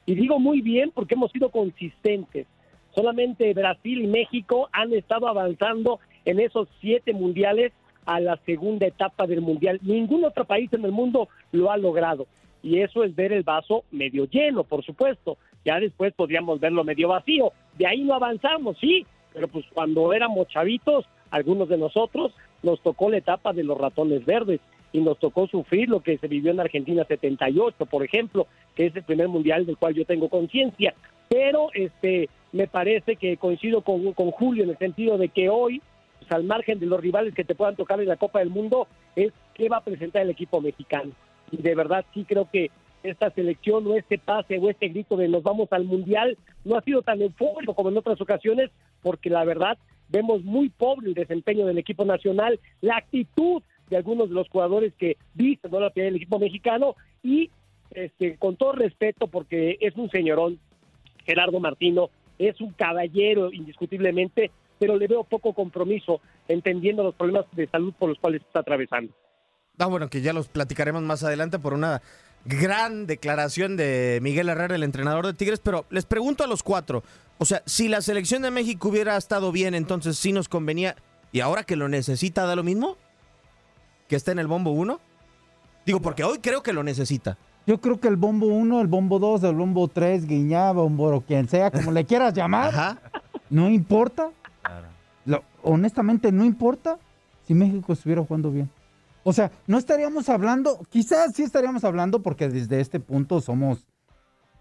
Y 0.07 0.15
digo 0.15 0.39
muy 0.39 0.63
bien 0.63 0.93
porque 0.95 1.15
hemos 1.15 1.31
sido 1.31 1.51
consistentes. 1.51 2.47
Solamente 2.95 3.53
Brasil 3.55 4.03
y 4.03 4.07
México 4.07 4.69
han 4.73 4.93
estado 4.93 5.29
avanzando 5.29 6.01
en 6.25 6.41
esos 6.41 6.69
siete 6.81 7.13
mundiales 7.13 7.73
a 8.07 8.21
la 8.21 8.37
segunda 8.45 8.87
etapa 8.87 9.27
del 9.27 9.41
mundial. 9.41 9.79
Ningún 9.83 10.25
otro 10.25 10.45
país 10.45 10.73
en 10.73 10.85
el 10.85 10.93
mundo 10.93 11.29
lo 11.53 11.71
ha 11.71 11.77
logrado. 11.77 12.27
Y 12.63 12.81
eso 12.81 13.03
es 13.03 13.15
ver 13.15 13.33
el 13.33 13.43
vaso 13.43 13.85
medio 13.91 14.27
lleno, 14.27 14.65
por 14.65 14.85
supuesto. 14.85 15.37
Ya 15.65 15.81
después 15.81 16.13
podríamos 16.15 16.61
verlo 16.61 16.85
medio 16.85 17.09
vacío. 17.09 17.53
De 17.77 17.87
ahí 17.87 18.03
no 18.03 18.15
avanzamos, 18.15 18.77
sí, 18.79 19.07
pero 19.33 19.49
pues 19.49 19.65
cuando 19.73 20.13
éramos 20.13 20.49
chavitos, 20.49 21.07
algunos 21.31 21.69
de 21.69 21.79
nosotros, 21.79 22.33
nos 22.63 22.81
tocó 22.83 23.11
la 23.11 23.19
etapa 23.19 23.53
de 23.53 23.65
los 23.65 23.79
ratones 23.79 24.25
verdes 24.25 24.61
y 24.93 25.01
nos 25.01 25.19
tocó 25.19 25.47
sufrir 25.49 25.89
lo 25.89 26.01
que 26.01 26.19
se 26.19 26.29
vivió 26.29 26.53
en 26.53 26.61
Argentina 26.61 27.05
78, 27.05 27.87
por 27.87 28.05
ejemplo, 28.05 28.47
que 28.77 28.87
es 28.87 28.97
el 28.97 29.03
primer 29.03 29.29
mundial 29.29 29.65
del 29.65 29.79
cual 29.79 29.95
yo 29.95 30.05
tengo 30.05 30.29
conciencia. 30.29 30.95
Pero 31.33 31.69
este 31.73 32.29
me 32.53 32.67
parece 32.67 33.17
que 33.17 33.39
coincido 33.39 33.81
con, 33.81 34.13
con 34.13 34.31
Julio 34.33 34.65
en 34.65 34.71
el 34.71 34.77
sentido 34.77 35.17
de 35.17 35.31
que 35.31 35.49
hoy, 35.49 35.81
pues, 36.19 36.31
al 36.31 36.45
margen 36.45 36.79
de 36.79 36.85
los 36.85 37.01
rivales 37.01 37.35
que 37.35 37.43
te 37.43 37.55
puedan 37.55 37.75
tocar 37.75 37.99
en 38.03 38.09
la 38.09 38.19
Copa 38.19 38.41
del 38.41 38.51
Mundo, 38.51 38.87
es 39.17 39.33
qué 39.55 39.71
va 39.71 39.79
a 39.79 39.85
presentar 39.85 40.21
el 40.21 40.29
equipo 40.29 40.61
mexicano. 40.61 41.13
Y 41.51 41.57
de 41.57 41.75
verdad 41.75 42.05
sí 42.13 42.27
creo 42.29 42.51
que 42.53 42.71
esta 43.03 43.31
selección 43.31 43.87
o 43.87 43.97
este 43.97 44.19
pase 44.19 44.59
o 44.59 44.69
este 44.69 44.89
grito 44.89 45.17
de 45.17 45.27
nos 45.29 45.43
vamos 45.43 45.73
al 45.73 45.85
mundial 45.85 46.37
no 46.67 46.77
ha 46.77 46.83
sido 46.83 47.01
tan 47.01 47.23
eufórico 47.23 47.75
como 47.75 47.89
en 47.89 47.97
otras 47.97 48.21
ocasiones, 48.21 48.71
porque 49.01 49.31
la 49.31 49.45
verdad 49.45 49.79
vemos 50.11 50.45
muy 50.45 50.69
pobre 50.69 51.09
el 51.09 51.15
desempeño 51.15 51.65
del 51.65 51.79
equipo 51.79 52.05
nacional, 52.05 52.61
la 52.83 52.99
actitud 52.99 53.63
de 53.89 53.97
algunos 53.97 54.29
de 54.29 54.35
los 54.35 54.51
jugadores 54.51 54.93
que 54.99 55.17
visten 55.33 55.71
¿no? 55.71 55.81
la 55.81 55.89
piel 55.89 56.09
del 56.09 56.17
equipo 56.17 56.39
mexicano 56.39 56.95
y 57.23 57.51
este, 57.91 58.37
con 58.37 58.57
todo 58.57 58.73
respeto 58.73 59.29
porque 59.29 59.79
es 59.81 59.97
un 59.97 60.11
señorón, 60.11 60.59
Gerardo 61.23 61.61
Martino, 61.61 62.11
es 62.39 62.61
un 62.61 62.73
caballero 62.73 63.53
indiscutiblemente, 63.53 64.51
pero 64.79 64.97
le 64.97 65.07
veo 65.07 65.25
poco 65.25 65.53
compromiso 65.53 66.21
entendiendo 66.49 67.03
los 67.03 67.15
problemas 67.15 67.47
de 67.53 67.67
salud 67.69 67.93
por 67.99 68.09
los 68.09 68.19
cuales 68.19 68.43
está 68.43 68.61
atravesando. 68.61 69.13
Ah, 69.79 69.87
bueno, 69.87 70.09
que 70.09 70.21
ya 70.21 70.33
los 70.33 70.49
platicaremos 70.49 71.03
más 71.03 71.25
adelante 71.25 71.59
por 71.59 71.73
una 71.73 72.03
gran 72.45 73.07
declaración 73.07 73.77
de 73.77 74.19
Miguel 74.23 74.49
Herrera, 74.49 74.75
el 74.75 74.83
entrenador 74.83 75.27
de 75.27 75.35
Tigres, 75.35 75.61
pero 75.61 75.87
les 75.91 76.05
pregunto 76.05 76.45
a 76.45 76.47
los 76.47 76.63
cuatro, 76.63 77.03
o 77.39 77.45
sea, 77.45 77.63
si 77.67 77.89
la 77.89 78.01
selección 78.01 78.43
de 78.43 78.51
México 78.51 78.89
hubiera 78.89 79.17
estado 79.17 79.53
bien, 79.53 79.75
entonces 79.75 80.19
sí 80.19 80.33
nos 80.33 80.49
convenía, 80.49 80.97
y 81.31 81.41
ahora 81.41 81.65
que 81.65 81.77
lo 81.77 81.89
necesita, 81.89 82.45
¿da 82.45 82.57
lo 82.57 82.63
mismo? 82.63 82.97
¿Que 84.09 84.17
esté 84.17 84.33
en 84.33 84.39
el 84.39 84.47
bombo 84.47 84.71
1? 84.73 85.01
Digo, 85.87 86.01
porque 86.01 86.25
hoy 86.25 86.39
creo 86.39 86.63
que 86.63 86.73
lo 86.73 86.83
necesita. 86.83 87.39
Yo 87.67 87.81
creo 87.81 88.01
que 88.01 88.09
el 88.09 88.17
bombo 88.17 88.47
1, 88.47 88.81
el 88.81 88.87
bombo 88.89 89.19
2, 89.19 89.45
el 89.45 89.55
bombo 89.55 89.87
3, 89.89 90.27
Guiñá, 90.27 90.73
bombo 90.73 91.15
o 91.17 91.21
quien 91.21 91.49
sea, 91.49 91.71
como 91.71 91.93
le 91.93 92.05
quieras 92.05 92.35
llamar, 92.35 92.99
no 93.51 93.71
importa. 93.71 94.31
Lo- 95.25 95.43
honestamente, 95.63 96.33
no 96.33 96.45
importa 96.45 96.99
si 97.47 97.55
México 97.55 97.93
estuviera 97.93 98.23
jugando 98.25 98.51
bien. 98.51 98.69
O 99.25 99.33
sea, 99.33 99.53
no 99.69 99.79
estaríamos 99.79 100.29
hablando, 100.29 100.81
quizás 100.91 101.33
sí 101.35 101.45
estaríamos 101.45 101.85
hablando 101.85 102.23
porque 102.23 102.49
desde 102.49 102.81
este 102.81 102.99
punto 102.99 103.41
somos, 103.41 103.87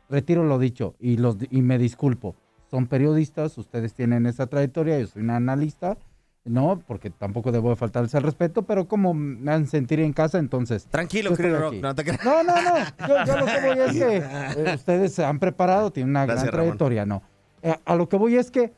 retiro 0.07 0.43
lo 0.43 0.59
dicho 0.59 0.93
y, 0.99 1.17
los, 1.17 1.37
y 1.49 1.63
me 1.63 1.79
disculpo, 1.79 2.35
son 2.69 2.85
periodistas, 2.85 3.57
ustedes 3.57 3.95
tienen 3.95 4.27
esa 4.27 4.45
trayectoria, 4.45 4.99
yo 4.99 5.07
soy 5.07 5.23
un 5.23 5.31
analista, 5.31 5.97
no, 6.43 6.81
porque 6.87 7.09
tampoco 7.09 7.51
debo 7.51 7.69
de 7.69 7.75
faltarles 7.75 8.15
al 8.15 8.23
respeto, 8.23 8.63
pero 8.63 8.87
como 8.87 9.13
me 9.13 9.51
hacen 9.51 9.67
sentir 9.67 9.99
en 9.99 10.13
casa, 10.13 10.39
entonces... 10.39 10.85
Tranquilo, 10.85 11.33
Chris 11.35 11.57
Rock, 11.57 11.75
no 11.75 11.93
te 11.93 12.03
creas. 12.03 12.25
No, 12.25 12.43
no, 12.43 12.55
no. 12.61 12.77
Yo, 13.07 13.25
yo 13.25 13.37
lo 13.37 13.45
que 13.45 13.61
voy 13.61 13.79
es 13.79 13.91
que 13.91 14.17
eh, 14.71 14.75
ustedes 14.75 15.13
se 15.13 15.23
han 15.23 15.39
preparado, 15.39 15.91
tienen 15.91 16.11
una 16.11 16.25
Gracias, 16.25 16.45
gran 16.45 16.53
Ramón. 16.53 16.77
trayectoria, 16.77 17.05
¿no? 17.05 17.21
Eh, 17.61 17.75
a 17.85 17.95
lo 17.95 18.09
que 18.09 18.17
voy 18.17 18.37
es 18.37 18.49
que 18.49 18.73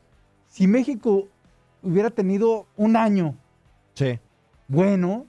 si 0.50 0.67
México 0.67 1.27
hubiera 1.82 2.10
tenido 2.10 2.67
un 2.75 2.96
año 2.96 3.36
bueno, 4.67 5.25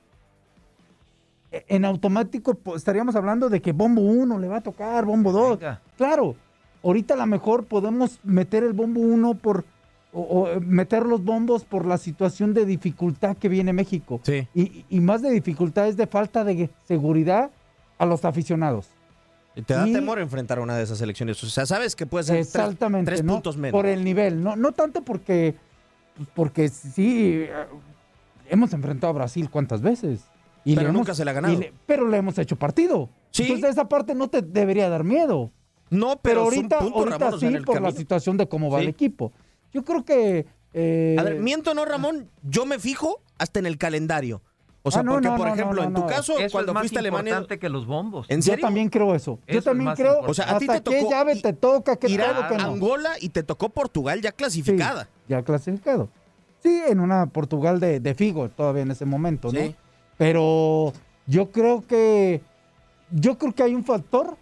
eh, 1.53 1.65
en 1.69 1.85
automático 1.85 2.59
estaríamos 2.75 3.15
hablando 3.17 3.49
de 3.49 3.61
que 3.61 3.73
bombo 3.73 4.03
1 4.03 4.39
le 4.39 4.49
va 4.49 4.57
a 4.59 4.63
tocar, 4.63 5.05
bombo 5.05 5.33
2. 5.33 5.59
Claro, 5.97 6.35
ahorita 6.83 7.15
a 7.15 7.19
lo 7.19 7.27
mejor 7.27 7.65
podemos 7.67 8.19
meter 8.23 8.65
el 8.65 8.73
bombo 8.73 9.01
1 9.01 9.35
por 9.35 9.65
o, 10.15 10.21
o, 10.23 10.49
eh, 10.49 10.61
meter 10.61 11.05
los 11.05 11.23
bombos 11.25 11.65
por 11.65 11.85
la 11.85 11.99
situación 11.99 12.55
de 12.55 12.65
dificultad 12.65 13.37
que 13.37 13.49
viene 13.49 13.73
México. 13.73 14.21
Y, 14.55 14.85
y 14.89 15.01
más 15.01 15.21
de 15.23 15.31
dificultad 15.31 15.89
es 15.89 15.97
de 15.97 16.07
falta 16.07 16.45
de 16.45 16.71
seguridad 16.87 17.51
a 17.99 18.07
los 18.07 18.25
aficionados. 18.25 18.89
Y 19.57 19.63
Te 19.63 19.75
da 19.75 19.87
Y- 19.89 19.93
temor 19.93 20.19
enfrentar 20.21 20.59
una 20.61 20.77
de 20.77 20.83
esas 20.85 21.01
elecciones. 21.01 21.43
O 21.45 21.47
sea, 21.49 21.67
sabes 21.67 21.95
que 21.97 22.07
puede 22.07 22.25
ser 22.25 22.37
Exactamente, 22.39 23.11
tres, 23.11 23.25
¿no? 23.25 23.35
puntos 23.35 23.57
menos. 23.57 23.73
Por 23.73 23.87
el 23.87 24.03
nivel, 24.05 24.43
no, 24.43 24.57
no 24.57 24.73
tanto 24.73 25.03
porque, 25.03 25.55
pues, 26.17 26.29
porque 26.35 26.69
sí, 26.69 27.43
eh, 27.49 27.51
hemos 28.49 28.73
enfrentado 28.73 29.11
a 29.11 29.15
Brasil 29.15 29.49
cuántas 29.51 29.81
veces. 29.83 30.23
Pero 30.65 30.93
nunca 30.93 31.15
se 31.15 31.25
le 31.25 31.31
ha 31.31 31.35
ganado. 31.35 31.59
le- 31.59 31.73
pero 31.87 32.09
le 32.09 32.17
hemos 32.17 32.39
hecho 32.39 32.57
partido. 32.57 33.11
Sí. 33.31 33.43
Entonces 33.43 33.71
esa 33.71 33.89
parte 33.89 34.15
no 34.15 34.29
te 34.29 34.41
debería 34.43 34.89
dar 34.89 35.05
miedo. 35.05 35.51
No, 35.91 36.19
pero 36.23 36.43
es 36.43 36.49
un 36.49 36.55
ahorita, 36.55 36.79
punto, 36.79 36.99
ahorita 36.99 37.19
Ramón, 37.19 37.35
o 37.35 37.39
sea, 37.39 37.51
sí 37.51 37.57
por 37.65 37.83
la 37.83 37.91
situación 37.93 38.37
de 38.39 38.49
cómo 38.49 38.71
va 38.71 38.79
Sí. 38.79 38.85
el 38.85 38.89
equipo. 38.91 39.33
Yo 39.75 39.85
creo 39.85 40.05
que... 40.05 40.47
eh, 40.73 41.17
A 41.19 41.23
ver, 41.23 41.41
miento 41.41 41.73
o 41.73 41.75
no, 41.75 41.85
Ramón, 41.85 42.31
yo 42.43 42.65
me 42.65 42.79
fijo 42.79 43.21
hasta 43.39 43.59
en 43.59 43.67
el 43.67 43.77
calendario. 43.77 44.41
O 44.87 44.91
sea, 44.91 45.01
Ah, 45.01 45.03
no, 45.03 45.13
porque, 45.13 45.29
no, 45.29 45.37
por 45.37 45.47
no, 45.49 45.55
ejemplo, 45.55 45.83
no, 45.83 45.89
en 45.89 45.95
tu 45.95 46.01
no. 46.03 46.07
caso, 46.07 46.39
Eso 46.39 46.53
cuando 46.53 46.73
es 46.73 46.75
más 46.75 46.83
fuiste 46.83 46.99
a 46.99 47.01
Alemania. 47.01 47.31
importante 47.33 47.59
que 47.59 47.69
los 47.69 47.87
bombos. 47.87 48.27
¿En 48.31 48.41
Yo 48.41 48.53
serio? 48.53 48.67
también 48.67 48.89
creo 48.91 49.15
eso. 49.15 49.39
Eso 49.47 49.59
Yo 49.59 49.63
también 49.63 49.93
creo. 49.95 50.21
O 50.21 50.33
sea, 50.35 50.55
a 50.55 50.59
ti 50.59 50.67
te 50.67 50.73
hasta 50.75 50.91
qué 50.91 51.01
tocó 51.01 51.11
llave 51.11 51.37
te 51.37 51.53
toca, 51.55 51.97
qué 51.97 52.09
ir 52.09 52.21
todo, 52.21 52.43
a 52.45 52.49
que 52.49 52.57
no. 52.57 52.65
Angola 52.65 53.11
y 53.21 53.31
te 53.31 53.43
tocó 53.43 53.69
Portugal 53.71 54.21
ya 54.23 54.33
clasificada. 54.33 55.09
ya 55.29 55.43
clasificado. 55.43 56.09
Sí, 56.63 56.83
en 56.87 57.01
una 57.01 57.27
Portugal 57.27 57.81
de, 57.81 57.99
de 58.01 58.15
Figo 58.15 58.49
todavía 58.51 58.83
en 58.83 58.91
ese 58.91 59.05
momento, 59.07 59.51
¿no? 59.53 59.59
Sí. 59.61 59.75
Pero 60.19 60.93
yo 61.27 61.51
creo 61.51 61.87
que 61.87 62.43
yo 63.11 63.39
creo 63.39 63.55
que 63.55 63.63
hay 63.63 63.75
un 63.75 63.85
factor 63.85 64.37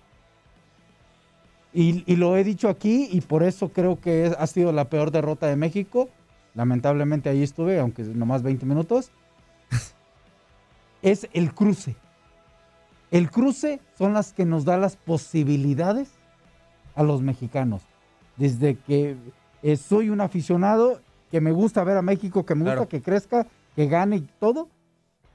y, 1.73 2.05
y 2.11 2.17
lo 2.17 2.37
he 2.37 2.45
dicho 2.45 2.69
aquí 2.69 3.09
y 3.11 3.21
por 3.23 3.43
eso 3.43 3.71
creo 3.71 4.00
que 4.00 4.26
es- 4.26 4.37
ha 4.38 4.47
sido 4.47 4.73
la 4.73 4.88
peor 4.91 5.11
derrota 5.11 5.47
de 5.47 5.57
México. 5.57 6.09
Lamentablemente 6.55 7.29
ahí 7.31 7.43
estuve, 7.43 7.79
aunque 7.81 8.02
nomás 8.02 8.43
20 8.43 8.67
minutos. 8.67 9.11
es 11.02 11.29
el 11.33 11.52
cruce. 11.55 11.97
El 13.11 13.31
cruce 13.31 13.81
son 13.99 14.12
las 14.14 14.33
que 14.33 14.45
nos 14.45 14.64
da 14.64 14.76
las 14.76 14.97
posibilidades 14.97 16.11
a 16.95 17.02
los 17.02 17.23
mexicanos. 17.23 17.83
Desde 18.37 18.76
que 18.76 19.17
eh, 19.62 19.76
soy 19.76 20.11
un 20.11 20.21
aficionado, 20.21 21.00
que 21.31 21.41
me 21.41 21.52
gusta 21.52 21.83
ver 21.85 21.97
a 21.97 22.02
México, 22.02 22.45
que 22.45 22.55
me 22.55 22.61
gusta 22.62 22.75
Claro. 22.75 22.88
que 22.88 23.02
crezca, 23.02 23.47
que 23.75 23.87
gane 23.87 24.17
y 24.17 24.29
todo, 24.38 24.69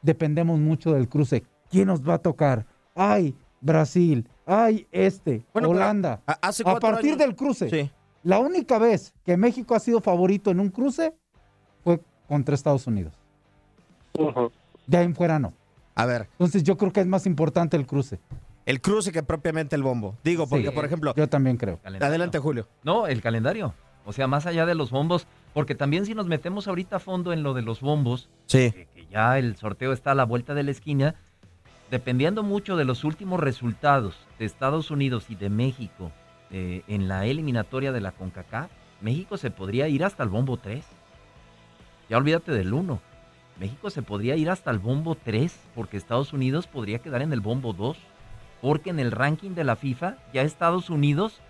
dependemos 0.02 0.60
mucho 0.60 0.94
del 0.94 1.08
cruce. 1.10 1.44
¿Quién 1.70 1.88
nos 1.88 2.08
va 2.08 2.16
a 2.16 2.20
tocar? 2.20 2.66
Ay, 2.96 3.36
Brasil, 3.62 4.28
ay, 4.46 4.88
este, 4.92 5.44
Bueno, 5.54 5.70
Holanda. 5.70 6.22
a- 6.28 6.38
hace 6.48 6.64
a 6.64 6.66
cuatro 6.72 6.90
partir 6.92 7.12
años- 7.12 7.18
del 7.20 7.36
cruce, 7.36 7.70
Sí. 7.70 7.92
la 8.24 8.40
única 8.40 8.78
vez 8.78 9.14
que 9.26 9.36
México 9.38 9.76
ha 9.76 9.80
sido 9.80 10.00
favorito 10.02 10.52
en 10.52 10.60
un 10.60 10.70
cruce 10.70 11.14
fue 11.84 12.00
contra 12.28 12.56
Estados 12.56 12.86
Unidos. 12.88 13.14
De 14.88 14.98
ahí 14.98 15.06
en 15.06 15.16
fuera 15.16 15.40
no. 15.40 15.54
A 15.96 16.06
ver, 16.06 16.28
Entonces 16.34 16.64
yo 16.64 16.78
creo 16.78 16.92
que 16.94 17.02
es 17.02 17.08
más 17.08 17.26
importante 17.26 17.76
el 17.78 17.86
cruce. 17.86 18.20
el 18.66 18.82
cruce 18.82 19.12
que 19.14 19.24
propiamente 19.24 19.76
el 19.78 19.84
bombo. 19.84 20.16
Digo, 20.26 20.46
porque, 20.48 20.68
Sí. 20.68 20.72
por 20.76 20.84
ejemplo, 20.86 21.14
Yo 21.16 21.30
también 21.30 21.56
creo. 21.58 21.78
Calendario. 21.78 22.08
adelante, 22.10 22.40
Julio. 22.40 22.68
No, 22.84 23.08
el 23.08 23.22
calendario. 23.22 23.74
O 24.06 24.12
sea, 24.14 24.28
más 24.28 24.46
allá 24.46 24.66
de 24.66 24.76
los 24.76 24.92
bombos, 24.92 25.26
porque 25.54 25.74
también 25.76 26.06
si 26.06 26.14
nos 26.14 26.28
metemos 26.28 26.68
ahorita 26.68 26.98
a 26.98 27.00
fondo 27.00 27.32
en 27.34 27.44
lo 27.44 27.54
de 27.54 27.62
los 27.62 27.80
bombos, 27.82 28.30
Sí. 28.46 28.72
que, 28.72 28.88
que 28.94 29.06
ya 29.08 29.38
el 29.40 29.56
sorteo 29.56 29.94
está 29.94 30.12
a 30.12 30.16
la 30.16 30.26
vuelta 30.26 30.54
de 30.54 30.64
la 30.64 30.72
esquina, 30.72 31.16
dependiendo 31.90 32.44
mucho 32.44 32.76
de 32.76 32.86
los 32.86 33.04
últimos 33.04 33.40
resultados 33.40 34.16
de 34.40 34.46
Estados 34.46 34.92
Unidos 34.92 35.30
y 35.30 35.36
de 35.36 35.50
México 35.50 36.12
eh, 36.52 36.84
en 36.88 37.08
la 37.08 37.26
eliminatoria 37.26 37.92
de 37.92 38.02
la 38.02 38.12
CONCACAF, 38.12 38.70
México 39.02 39.38
se 39.38 39.52
podría 39.52 39.88
ir 39.88 40.04
hasta 40.04 40.24
el 40.24 40.30
bombo 40.30 40.58
3. 40.58 40.84
Ya 42.10 42.18
olvídate 42.18 42.52
del 42.52 42.74
1. 42.74 43.00
México 43.60 43.90
se 43.90 44.02
podría 44.02 44.36
ir 44.36 44.50
hasta 44.50 44.72
el 44.72 44.80
bombo 44.80 45.16
3 45.16 45.58
porque 45.76 45.98
Estados 45.98 46.34
Unidos 46.34 46.68
podría 46.68 47.00
quedar 47.00 47.22
en 47.22 47.34
el 47.34 47.42
bombo 47.42 47.74
2. 47.74 47.98
Porque 48.62 48.90
en 48.90 49.00
el 49.00 49.12
ranking 49.12 49.52
de 49.52 49.64
la 49.64 49.76
FIFA 49.76 50.18
ya 50.34 50.42
Estados 50.42 50.90
Unidos, 50.90 51.42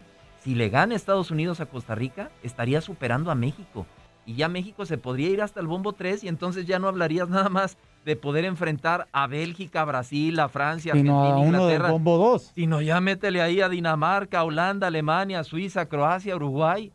si 0.43 0.55
le 0.55 0.69
gana 0.69 0.95
Estados 0.95 1.31
Unidos 1.31 1.61
a 1.61 1.67
Costa 1.67 1.95
Rica, 1.95 2.31
estaría 2.43 2.81
superando 2.81 3.31
a 3.31 3.35
México. 3.35 3.85
Y 4.25 4.35
ya 4.35 4.49
México 4.49 4.85
se 4.85 4.97
podría 4.97 5.29
ir 5.29 5.41
hasta 5.41 5.61
el 5.61 5.67
bombo 5.67 5.93
3 5.93 6.25
y 6.25 6.27
entonces 6.27 6.65
ya 6.65 6.79
no 6.79 6.89
hablarías 6.89 7.29
nada 7.29 7.49
más 7.49 7.77
de 8.05 8.15
poder 8.15 8.45
enfrentar 8.45 9.07
a 9.11 9.27
Bélgica, 9.27 9.83
Brasil, 9.83 10.39
a 10.39 10.47
Francia, 10.49 10.93
Sino 10.93 11.19
a 11.19 11.27
Argentina, 11.27 11.47
uno 11.47 11.65
del 11.65 11.73
Inglaterra. 11.75 11.91
bombo 11.91 12.17
2. 12.17 12.51
Sino 12.55 12.81
ya 12.81 13.01
métele 13.01 13.41
ahí 13.41 13.59
a 13.61 13.67
Dinamarca, 13.69 14.43
Holanda, 14.43 14.87
Alemania, 14.87 15.43
Suiza, 15.43 15.87
Croacia, 15.87 16.35
Uruguay. 16.35 16.91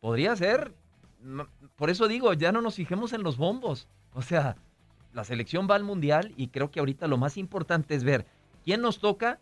Podría 0.00 0.36
ser. 0.36 0.74
Por 1.76 1.90
eso 1.90 2.08
digo, 2.08 2.32
ya 2.34 2.52
no 2.52 2.60
nos 2.60 2.74
fijemos 2.74 3.12
en 3.12 3.22
los 3.22 3.36
bombos. 3.36 3.88
O 4.12 4.22
sea, 4.22 4.56
la 5.12 5.24
selección 5.24 5.66
va 5.70 5.76
al 5.76 5.84
mundial 5.84 6.32
y 6.36 6.48
creo 6.48 6.70
que 6.70 6.80
ahorita 6.80 7.06
lo 7.06 7.16
más 7.16 7.36
importante 7.36 7.94
es 7.94 8.04
ver 8.04 8.26
quién 8.64 8.80
nos 8.82 8.98
toca, 8.98 9.38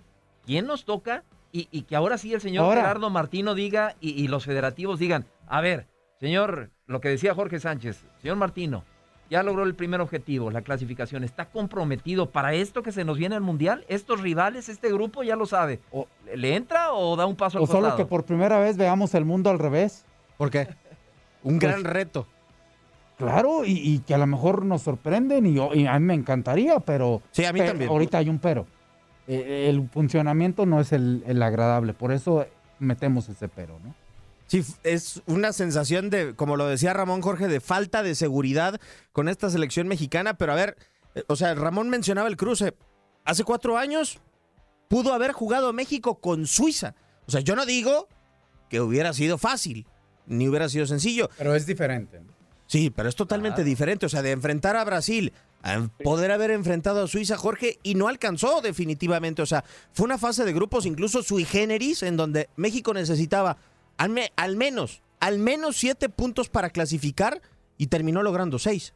quién 0.46 0.66
nos 0.66 0.84
toca 0.84 1.24
y, 1.52 1.68
y 1.70 1.82
que 1.82 1.96
ahora 1.96 2.18
sí 2.18 2.32
el 2.34 2.40
señor 2.40 2.64
Ahora. 2.64 2.82
Gerardo 2.82 3.10
Martino 3.10 3.54
diga 3.54 3.96
y, 4.00 4.10
y 4.10 4.28
los 4.28 4.44
federativos 4.44 4.98
digan, 4.98 5.26
a 5.46 5.60
ver, 5.60 5.86
señor, 6.20 6.70
lo 6.86 7.00
que 7.00 7.08
decía 7.08 7.34
Jorge 7.34 7.58
Sánchez, 7.58 8.04
señor 8.20 8.36
Martino, 8.36 8.84
ya 9.30 9.42
logró 9.42 9.64
el 9.64 9.74
primer 9.74 10.00
objetivo, 10.00 10.50
la 10.50 10.62
clasificación. 10.62 11.24
¿Está 11.24 11.46
comprometido 11.46 12.30
para 12.30 12.54
esto 12.54 12.82
que 12.82 12.92
se 12.92 13.04
nos 13.04 13.18
viene 13.18 13.34
al 13.34 13.42
Mundial? 13.42 13.84
¿Estos 13.88 14.20
rivales, 14.20 14.68
este 14.68 14.92
grupo 14.92 15.22
ya 15.22 15.36
lo 15.36 15.46
sabe? 15.46 15.80
¿Le 16.34 16.56
entra 16.56 16.92
o 16.92 17.16
da 17.16 17.26
un 17.26 17.36
paso 17.36 17.58
al 17.58 17.64
O 17.64 17.66
solo 17.66 17.96
que 17.96 18.06
por 18.06 18.24
primera 18.24 18.58
vez 18.58 18.76
veamos 18.76 19.14
el 19.14 19.24
mundo 19.24 19.50
al 19.50 19.58
revés. 19.58 20.04
¿Por 20.36 20.50
qué? 20.50 20.68
Un 21.42 21.58
Pues, 21.58 21.72
gran 21.72 21.84
reto. 21.84 22.26
Claro, 23.18 23.64
y, 23.64 23.72
y 23.72 23.98
que 23.98 24.14
a 24.14 24.18
lo 24.18 24.26
mejor 24.26 24.64
nos 24.64 24.82
sorprenden 24.82 25.44
y, 25.46 25.86
a 25.86 25.98
mí 25.98 26.06
me 26.06 26.14
encantaría, 26.14 26.78
pero... 26.78 27.20
Sí, 27.32 27.44
a 27.44 27.52
mí 27.52 27.58
pero 27.58 27.72
también. 27.72 27.90
Ahorita 27.90 28.18
hay 28.18 28.28
un 28.28 28.38
pero. 28.38 28.66
Eh, 29.26 29.66
el 29.68 29.88
funcionamiento 29.88 30.66
no 30.66 30.80
es 30.80 30.92
el, 30.92 31.24
el 31.26 31.42
agradable, 31.42 31.94
por 31.94 32.12
eso 32.12 32.46
metemos 32.78 33.28
ese 33.28 33.48
pero, 33.48 33.78
¿no? 33.84 33.94
Sí, 34.48 34.64
es 34.82 35.22
una 35.26 35.52
sensación 35.52 36.08
de, 36.08 36.34
como 36.34 36.56
lo 36.56 36.66
decía 36.66 36.94
Ramón 36.94 37.20
Jorge, 37.20 37.48
de 37.48 37.60
falta 37.60 38.02
de 38.02 38.14
seguridad 38.14 38.80
con 39.12 39.28
esta 39.28 39.50
selección 39.50 39.88
mexicana. 39.88 40.38
Pero 40.38 40.52
a 40.52 40.56
ver, 40.56 40.76
eh, 41.14 41.22
o 41.28 41.36
sea, 41.36 41.54
Ramón 41.54 41.90
mencionaba 41.90 42.28
el 42.28 42.36
cruce. 42.36 42.74
Hace 43.26 43.44
cuatro 43.44 43.76
años 43.76 44.20
pudo 44.88 45.12
haber 45.12 45.32
jugado 45.32 45.74
México 45.74 46.18
con 46.18 46.46
Suiza. 46.46 46.94
O 47.26 47.30
sea, 47.30 47.42
yo 47.42 47.54
no 47.54 47.66
digo 47.66 48.08
que 48.70 48.80
hubiera 48.80 49.12
sido 49.12 49.36
fácil, 49.36 49.86
ni 50.26 50.48
hubiera 50.48 50.70
sido 50.70 50.86
sencillo. 50.86 51.28
Pero 51.36 51.54
es 51.54 51.66
diferente. 51.66 52.22
Sí, 52.66 52.88
pero 52.88 53.10
es 53.10 53.16
totalmente 53.16 53.64
diferente. 53.64 54.06
O 54.06 54.08
sea, 54.08 54.22
de 54.22 54.30
enfrentar 54.30 54.76
a 54.76 54.84
Brasil, 54.84 55.34
a 55.62 55.88
poder 56.02 56.30
haber 56.30 56.52
enfrentado 56.52 57.02
a 57.02 57.06
Suiza, 57.06 57.36
Jorge, 57.36 57.78
y 57.82 57.96
no 57.96 58.08
alcanzó 58.08 58.62
definitivamente. 58.62 59.42
O 59.42 59.46
sea, 59.46 59.62
fue 59.92 60.04
una 60.04 60.16
fase 60.16 60.44
de 60.46 60.54
grupos 60.54 60.86
incluso 60.86 61.22
sui 61.22 61.44
generis, 61.44 62.02
en 62.02 62.16
donde 62.16 62.48
México 62.56 62.94
necesitaba 62.94 63.58
al, 63.98 64.08
me- 64.10 64.30
al 64.36 64.56
menos, 64.56 65.02
al 65.20 65.38
menos 65.38 65.76
siete 65.76 66.08
puntos 66.08 66.48
para 66.48 66.70
clasificar 66.70 67.40
y 67.76 67.88
terminó 67.88 68.22
logrando 68.22 68.58
seis. 68.58 68.94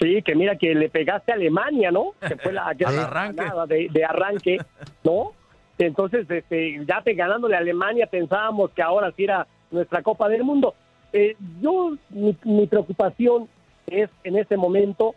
Sí, 0.00 0.22
que 0.22 0.34
mira 0.36 0.56
que 0.56 0.74
le 0.74 0.88
pegaste 0.90 1.32
a 1.32 1.34
Alemania, 1.34 1.90
¿no? 1.90 2.12
Que 2.20 2.36
fue 2.36 2.52
la 2.52 2.68
de, 3.66 3.88
de 3.90 4.04
arranque, 4.04 4.58
¿no? 5.02 5.32
Entonces, 5.76 6.28
este, 6.30 6.84
ya 6.86 7.02
te 7.02 7.14
ganándole 7.14 7.56
a 7.56 7.58
Alemania, 7.58 8.06
pensábamos 8.06 8.70
que 8.72 8.82
ahora 8.82 9.12
sí 9.16 9.24
era 9.24 9.46
nuestra 9.70 10.02
Copa 10.02 10.28
del 10.28 10.44
Mundo. 10.44 10.74
Eh, 11.12 11.36
yo, 11.60 11.96
mi, 12.10 12.36
mi 12.44 12.66
preocupación 12.66 13.48
es 13.86 14.10
en 14.24 14.36
este 14.36 14.56
momento, 14.56 15.14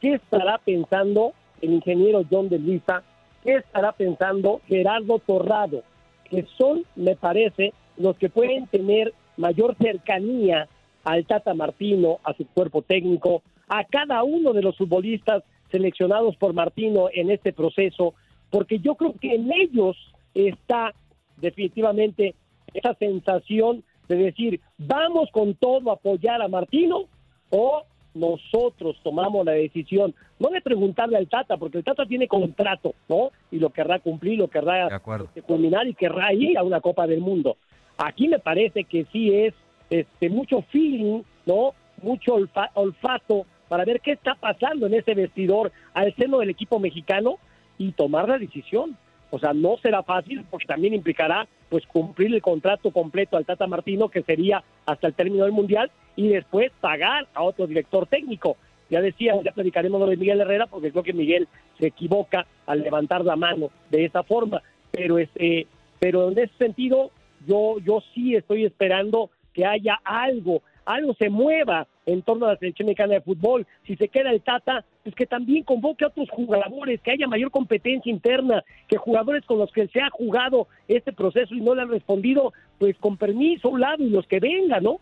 ¿qué 0.00 0.14
estará 0.14 0.58
pensando 0.58 1.32
el 1.60 1.72
ingeniero 1.74 2.22
John 2.30 2.48
de 2.48 2.58
Luisa? 2.58 3.02
¿Qué 3.42 3.56
estará 3.56 3.92
pensando 3.92 4.60
Gerardo 4.66 5.18
Torrado? 5.18 5.82
Que 6.32 6.46
son, 6.56 6.84
me 6.96 7.14
parece, 7.14 7.74
los 7.98 8.16
que 8.16 8.30
pueden 8.30 8.66
tener 8.66 9.12
mayor 9.36 9.76
cercanía 9.76 10.66
al 11.04 11.26
Tata 11.26 11.52
Martino, 11.52 12.20
a 12.24 12.32
su 12.32 12.46
cuerpo 12.46 12.80
técnico, 12.82 13.42
a 13.68 13.84
cada 13.84 14.22
uno 14.24 14.54
de 14.54 14.62
los 14.62 14.76
futbolistas 14.76 15.44
seleccionados 15.70 16.36
por 16.36 16.54
Martino 16.54 17.08
en 17.12 17.30
este 17.30 17.52
proceso, 17.52 18.14
porque 18.50 18.78
yo 18.78 18.94
creo 18.94 19.14
que 19.20 19.34
en 19.34 19.52
ellos 19.52 19.96
está 20.34 20.94
definitivamente 21.36 22.34
esa 22.72 22.94
sensación 22.94 23.84
de 24.08 24.16
decir, 24.16 24.60
vamos 24.78 25.28
con 25.32 25.54
todo 25.54 25.90
a 25.90 25.94
apoyar 25.94 26.40
a 26.40 26.48
Martino 26.48 27.04
o 27.50 27.82
nosotros 28.14 28.96
tomamos 29.02 29.44
la 29.44 29.52
decisión, 29.52 30.14
no 30.38 30.48
de 30.50 30.60
preguntarle 30.60 31.16
al 31.16 31.28
Tata, 31.28 31.56
porque 31.56 31.78
el 31.78 31.84
Tata 31.84 32.06
tiene 32.06 32.28
contrato, 32.28 32.94
¿no? 33.08 33.30
Y 33.50 33.58
lo 33.58 33.70
querrá 33.70 33.98
cumplir, 33.98 34.38
lo 34.38 34.48
querrá 34.48 34.88
este, 35.26 35.42
culminar 35.42 35.86
y 35.86 35.94
querrá 35.94 36.32
ir 36.32 36.56
a 36.58 36.62
una 36.62 36.80
Copa 36.80 37.06
del 37.06 37.20
Mundo. 37.20 37.56
Aquí 37.98 38.28
me 38.28 38.38
parece 38.38 38.84
que 38.84 39.06
sí 39.12 39.34
es 39.34 39.54
este 39.90 40.30
mucho 40.30 40.62
feeling, 40.70 41.22
¿no? 41.46 41.74
Mucho 42.02 42.34
olfa- 42.36 42.70
olfato 42.74 43.46
para 43.68 43.84
ver 43.84 44.00
qué 44.00 44.12
está 44.12 44.34
pasando 44.34 44.86
en 44.86 44.94
ese 44.94 45.14
vestidor 45.14 45.72
al 45.94 46.14
seno 46.16 46.38
del 46.38 46.50
equipo 46.50 46.78
mexicano 46.78 47.36
y 47.78 47.92
tomar 47.92 48.28
la 48.28 48.38
decisión. 48.38 48.96
O 49.30 49.38
sea, 49.38 49.52
no 49.54 49.76
será 49.78 50.02
fácil 50.02 50.44
porque 50.50 50.66
también 50.66 50.92
implicará 50.94 51.46
pues 51.72 51.86
cumplir 51.86 52.34
el 52.34 52.42
contrato 52.42 52.90
completo 52.90 53.38
al 53.38 53.46
Tata 53.46 53.66
Martino 53.66 54.10
que 54.10 54.22
sería 54.22 54.62
hasta 54.84 55.06
el 55.06 55.14
término 55.14 55.44
del 55.44 55.54
Mundial 55.54 55.90
y 56.16 56.28
después 56.28 56.70
pagar 56.82 57.26
a 57.32 57.42
otro 57.42 57.66
director 57.66 58.06
técnico. 58.06 58.58
Ya 58.90 59.00
decía, 59.00 59.40
ya 59.42 59.52
platicaremos 59.52 59.98
lo 59.98 60.06
de 60.06 60.18
Miguel 60.18 60.42
Herrera 60.42 60.66
porque 60.66 60.90
creo 60.90 61.02
que 61.02 61.14
Miguel 61.14 61.48
se 61.78 61.86
equivoca 61.86 62.46
al 62.66 62.82
levantar 62.82 63.24
la 63.24 63.36
mano 63.36 63.70
de 63.90 64.04
esa 64.04 64.22
forma, 64.22 64.62
pero 64.90 65.16
este 65.16 65.66
pero 65.98 66.30
en 66.30 66.40
ese 66.40 66.52
sentido 66.58 67.10
yo 67.46 67.78
yo 67.78 68.02
sí 68.12 68.36
estoy 68.36 68.66
esperando 68.66 69.30
que 69.54 69.64
haya 69.64 69.98
algo, 70.04 70.60
algo 70.84 71.14
se 71.14 71.30
mueva 71.30 71.86
en 72.06 72.22
torno 72.22 72.46
a 72.46 72.52
la 72.52 72.58
selección 72.58 72.86
mexicana 72.86 73.14
de 73.14 73.20
fútbol. 73.20 73.66
Si 73.86 73.96
se 73.96 74.08
queda 74.08 74.30
el 74.30 74.42
Tata, 74.42 74.84
pues 75.02 75.14
que 75.14 75.26
también 75.26 75.64
convoque 75.64 76.04
a 76.04 76.08
otros 76.08 76.28
jugadores, 76.30 77.00
que 77.00 77.12
haya 77.12 77.26
mayor 77.26 77.50
competencia 77.50 78.10
interna, 78.10 78.64
que 78.88 78.96
jugadores 78.96 79.44
con 79.46 79.58
los 79.58 79.70
que 79.72 79.88
se 79.88 80.00
ha 80.00 80.10
jugado 80.10 80.68
este 80.88 81.12
proceso 81.12 81.54
y 81.54 81.60
no 81.60 81.74
le 81.74 81.82
han 81.82 81.90
respondido, 81.90 82.52
pues 82.78 82.96
con 82.98 83.16
permiso 83.16 83.68
un 83.68 83.80
lado 83.80 84.02
y 84.02 84.10
los 84.10 84.26
que 84.26 84.40
vengan, 84.40 84.82
¿no? 84.82 85.00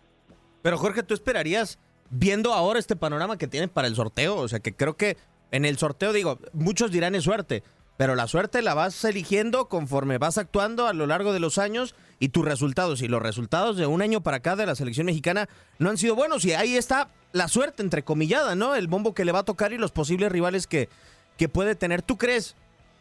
Pero 0.63 0.77
Jorge, 0.77 1.03
¿tú 1.03 1.15
esperarías, 1.15 1.79
viendo 2.11 2.53
ahora 2.53 2.79
este 2.79 2.97
panorama 2.97 3.39
que 3.39 3.49
tienen 3.49 3.71
para 3.71 3.89
el 3.89 3.95
sorteo? 3.95 4.37
O 4.37 4.49
sea, 4.49 4.61
que 4.61 4.75
creo 4.75 4.97
que 4.97 5.17
en 5.51 5.65
el 5.65 5.79
sorteo, 5.79 6.13
digo, 6.13 6.39
muchos 6.53 6.91
dirán 6.91 7.15
es 7.15 7.25
suerte, 7.25 7.63
pero 7.97 8.15
la 8.15 8.27
suerte 8.27 8.63
la 8.63 8.75
vas 8.75 9.05
eligiendo 9.05 9.69
conforme 9.69 10.19
vas 10.19 10.39
actuando 10.39 10.87
a 10.87 10.93
lo 10.93 11.07
largo 11.07 11.33
de 11.33 11.41
los 11.41 11.59
años 11.59 11.95
y 12.21 12.29
tus 12.29 12.45
resultados. 12.45 13.03
Y 13.03 13.09
los 13.09 13.21
resultados 13.21 13.77
de 13.77 13.87
un 13.87 14.03
año 14.03 14.21
para 14.21 14.37
acá 14.37 14.55
de 14.55 14.67
la 14.67 14.77
selección 14.77 15.07
mexicana 15.07 15.49
no 15.81 15.91
han 15.91 15.99
sido 15.99 16.15
buenos. 16.15 16.45
Y 16.45 16.53
ahí 16.53 16.77
está 16.77 17.09
la 17.33 17.49
suerte, 17.49 17.83
entrecomillada, 17.83 18.55
¿no? 18.55 18.77
El 18.77 18.87
bombo 18.87 19.15
que 19.15 19.25
le 19.25 19.33
va 19.33 19.41
a 19.41 19.45
tocar 19.45 19.73
y 19.73 19.79
los 19.79 19.91
posibles 19.91 20.31
rivales 20.31 20.69
que, 20.69 20.89
que 21.37 21.49
puede 21.49 21.75
tener. 21.75 22.03
¿Tú 22.03 22.19
crees 22.19 22.55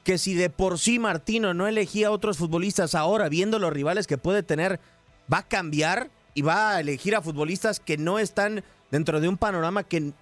que 0.03 0.17
si 0.17 0.33
de 0.33 0.49
por 0.49 0.79
sí 0.79 0.97
Martino 0.97 1.53
no 1.53 1.67
elegía 1.67 2.07
a 2.07 2.11
otros 2.11 2.37
futbolistas 2.37 2.95
ahora, 2.95 3.29
viendo 3.29 3.59
los 3.59 3.71
rivales 3.71 4.07
que 4.07 4.17
puede 4.17 4.41
tener, 4.41 4.79
va 5.31 5.39
a 5.39 5.47
cambiar 5.47 6.09
y 6.33 6.41
va 6.41 6.71
a 6.71 6.79
elegir 6.79 7.15
a 7.15 7.21
futbolistas 7.21 7.81
que 7.81 7.97
no 7.97 8.17
están 8.17 8.63
dentro 8.89 9.19
de 9.19 9.27
un 9.27 9.37
panorama 9.37 9.83
que 9.83 10.13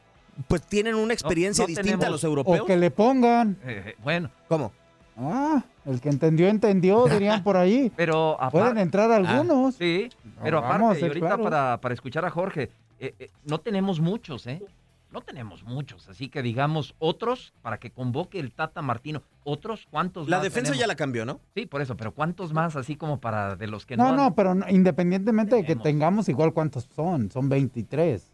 pues 0.47 0.63
tienen 0.63 0.95
una 0.95 1.13
experiencia 1.13 1.63
no 1.63 1.67
distinta 1.67 2.07
a 2.07 2.09
los 2.09 2.23
europeos? 2.23 2.61
O 2.61 2.65
que 2.65 2.77
le 2.77 2.89
pongan. 2.89 3.57
Eh, 3.63 3.95
bueno. 4.03 4.31
¿Cómo? 4.47 4.73
Ah, 5.17 5.63
el 5.85 5.99
que 5.99 6.09
entendió, 6.09 6.47
entendió, 6.47 7.05
dirían 7.09 7.43
por 7.43 7.57
ahí. 7.57 7.91
Pero 7.95 8.37
Pueden 8.51 8.77
entrar 8.77 9.11
algunos. 9.11 9.73
Ah, 9.75 9.77
sí, 9.79 10.09
pero 10.43 10.61
Vamos, 10.61 10.75
aparte, 10.97 10.99
y 10.99 11.03
eh, 11.03 11.07
ahorita 11.07 11.27
claro. 11.27 11.43
para, 11.43 11.81
para 11.81 11.93
escuchar 11.93 12.25
a 12.25 12.29
Jorge, 12.29 12.69
eh, 12.99 13.13
eh, 13.19 13.29
no 13.45 13.59
tenemos 13.59 13.99
muchos, 13.99 14.45
¿eh? 14.47 14.61
No 15.09 15.21
tenemos 15.21 15.63
muchos, 15.63 16.09
así 16.09 16.27
que 16.27 16.41
digamos 16.41 16.93
otros 16.99 17.53
para 17.61 17.77
que 17.77 17.89
convoque 17.91 18.39
el 18.39 18.51
Tata 18.51 18.81
Martino. 18.81 19.23
¿Otros 19.45 19.87
cuántos 19.89 20.27
La 20.27 20.37
más 20.37 20.43
defensa 20.43 20.65
tenemos? 20.73 20.79
ya 20.81 20.87
la 20.87 20.95
cambió, 20.95 21.25
¿no? 21.25 21.39
Sí, 21.55 21.65
por 21.65 21.81
eso, 21.81 21.95
pero 21.95 22.11
¿cuántos 22.13 22.51
más 22.53 22.75
así 22.75 22.97
como 22.97 23.19
para 23.19 23.55
de 23.55 23.67
los 23.67 23.85
que 23.85 23.95
no? 23.95 24.03
No, 24.03 24.09
han- 24.09 24.15
no, 24.17 24.35
pero 24.35 24.53
no- 24.53 24.67
independientemente 24.69 25.55
de 25.55 25.63
que 25.63 25.77
tengamos 25.77 26.27
igual 26.27 26.51
cuántos 26.53 26.89
son, 26.93 27.31
son 27.31 27.47
23. 27.47 28.29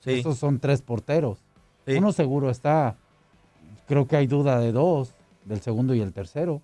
Sí. 0.00 0.12
Esos 0.12 0.38
son 0.38 0.58
tres 0.58 0.80
porteros. 0.80 1.38
Sí. 1.86 1.94
Uno 1.96 2.10
seguro 2.12 2.48
está, 2.48 2.96
creo 3.86 4.06
que 4.08 4.16
hay 4.16 4.26
duda 4.26 4.58
de 4.60 4.72
dos, 4.72 5.14
del 5.48 5.60
segundo 5.60 5.94
y 5.94 6.00
el 6.00 6.12
tercero. 6.12 6.62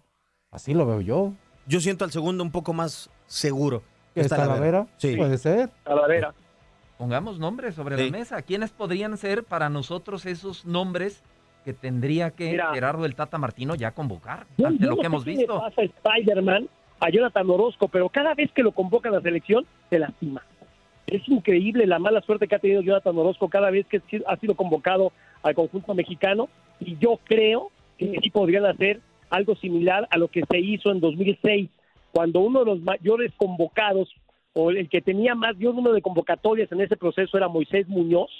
Así 0.50 0.74
lo 0.74 0.86
veo 0.86 1.00
yo. 1.00 1.32
Yo 1.66 1.80
siento 1.80 2.04
al 2.04 2.10
segundo 2.12 2.44
un 2.44 2.50
poco 2.50 2.72
más 2.72 3.10
seguro. 3.26 3.82
¿Que 4.14 4.20
es 4.20 4.28
Talavera? 4.28 4.86
Sí. 4.98 5.16
Puede 5.16 5.38
ser. 5.38 5.70
Talavera. 5.82 6.34
Pongamos 6.98 7.38
nombres 7.38 7.74
sobre 7.74 7.96
Sí. 7.96 8.04
la 8.10 8.18
mesa. 8.18 8.42
¿Quiénes 8.42 8.70
podrían 8.70 9.16
ser 9.16 9.42
para 9.44 9.68
nosotros 9.68 10.26
esos 10.26 10.64
nombres 10.64 11.22
que 11.64 11.72
tendría 11.72 12.30
que 12.30 12.50
Mira. 12.52 12.72
Gerardo 12.72 13.04
el 13.06 13.14
Tata 13.16 13.38
Martino 13.38 13.74
ya 13.74 13.90
convocar 13.92 14.46
Yo- 14.58 14.66
ante 14.68 14.84
yo 14.84 14.90
lo 14.90 14.96
no 14.96 14.96
que 14.96 15.02
sé 15.02 15.06
hemos 15.06 15.24
qué 15.24 15.30
le 15.30 15.36
visto? 15.38 15.58
pasa 15.60 15.80
a 15.80 15.84
Spider-Man, 15.84 16.68
a 17.00 17.10
Jonathan 17.10 17.50
Orozco, 17.50 17.88
pero 17.88 18.08
cada 18.10 18.34
vez 18.34 18.52
que 18.52 18.62
lo 18.62 18.70
convoca 18.72 19.08
a 19.08 19.12
la 19.12 19.20
selección, 19.22 19.66
se 19.90 19.98
lastima. 19.98 20.42
Es 21.06 21.26
increíble 21.28 21.86
la 21.86 21.98
mala 21.98 22.20
suerte 22.20 22.46
que 22.46 22.54
ha 22.54 22.58
tenido 22.58 22.82
Jonathan 22.82 23.16
Orozco 23.18 23.48
cada 23.48 23.70
vez 23.70 23.86
que 23.86 24.00
ha 24.26 24.36
sido 24.36 24.54
convocado 24.54 25.12
al 25.42 25.54
conjunto 25.54 25.94
mexicano 25.94 26.48
y 26.80 26.96
yo 26.98 27.18
creo 27.24 27.70
que 27.98 28.18
sí 28.22 28.30
podrían 28.30 28.66
hacer 28.66 29.00
algo 29.30 29.56
similar 29.56 30.06
a 30.10 30.18
lo 30.18 30.28
que 30.28 30.44
se 30.48 30.58
hizo 30.58 30.90
en 30.90 31.00
2006, 31.00 31.70
cuando 32.12 32.40
uno 32.40 32.60
de 32.60 32.66
los 32.66 32.80
mayores 32.80 33.32
convocados 33.36 34.08
o 34.52 34.70
el 34.70 34.88
que 34.88 35.00
tenía 35.00 35.34
más 35.34 35.56
mayor 35.56 35.74
número 35.74 35.94
de 35.94 36.02
convocatorias 36.02 36.70
en 36.70 36.80
ese 36.80 36.96
proceso 36.96 37.36
era 37.36 37.48
Moisés 37.48 37.88
Muñoz, 37.88 38.30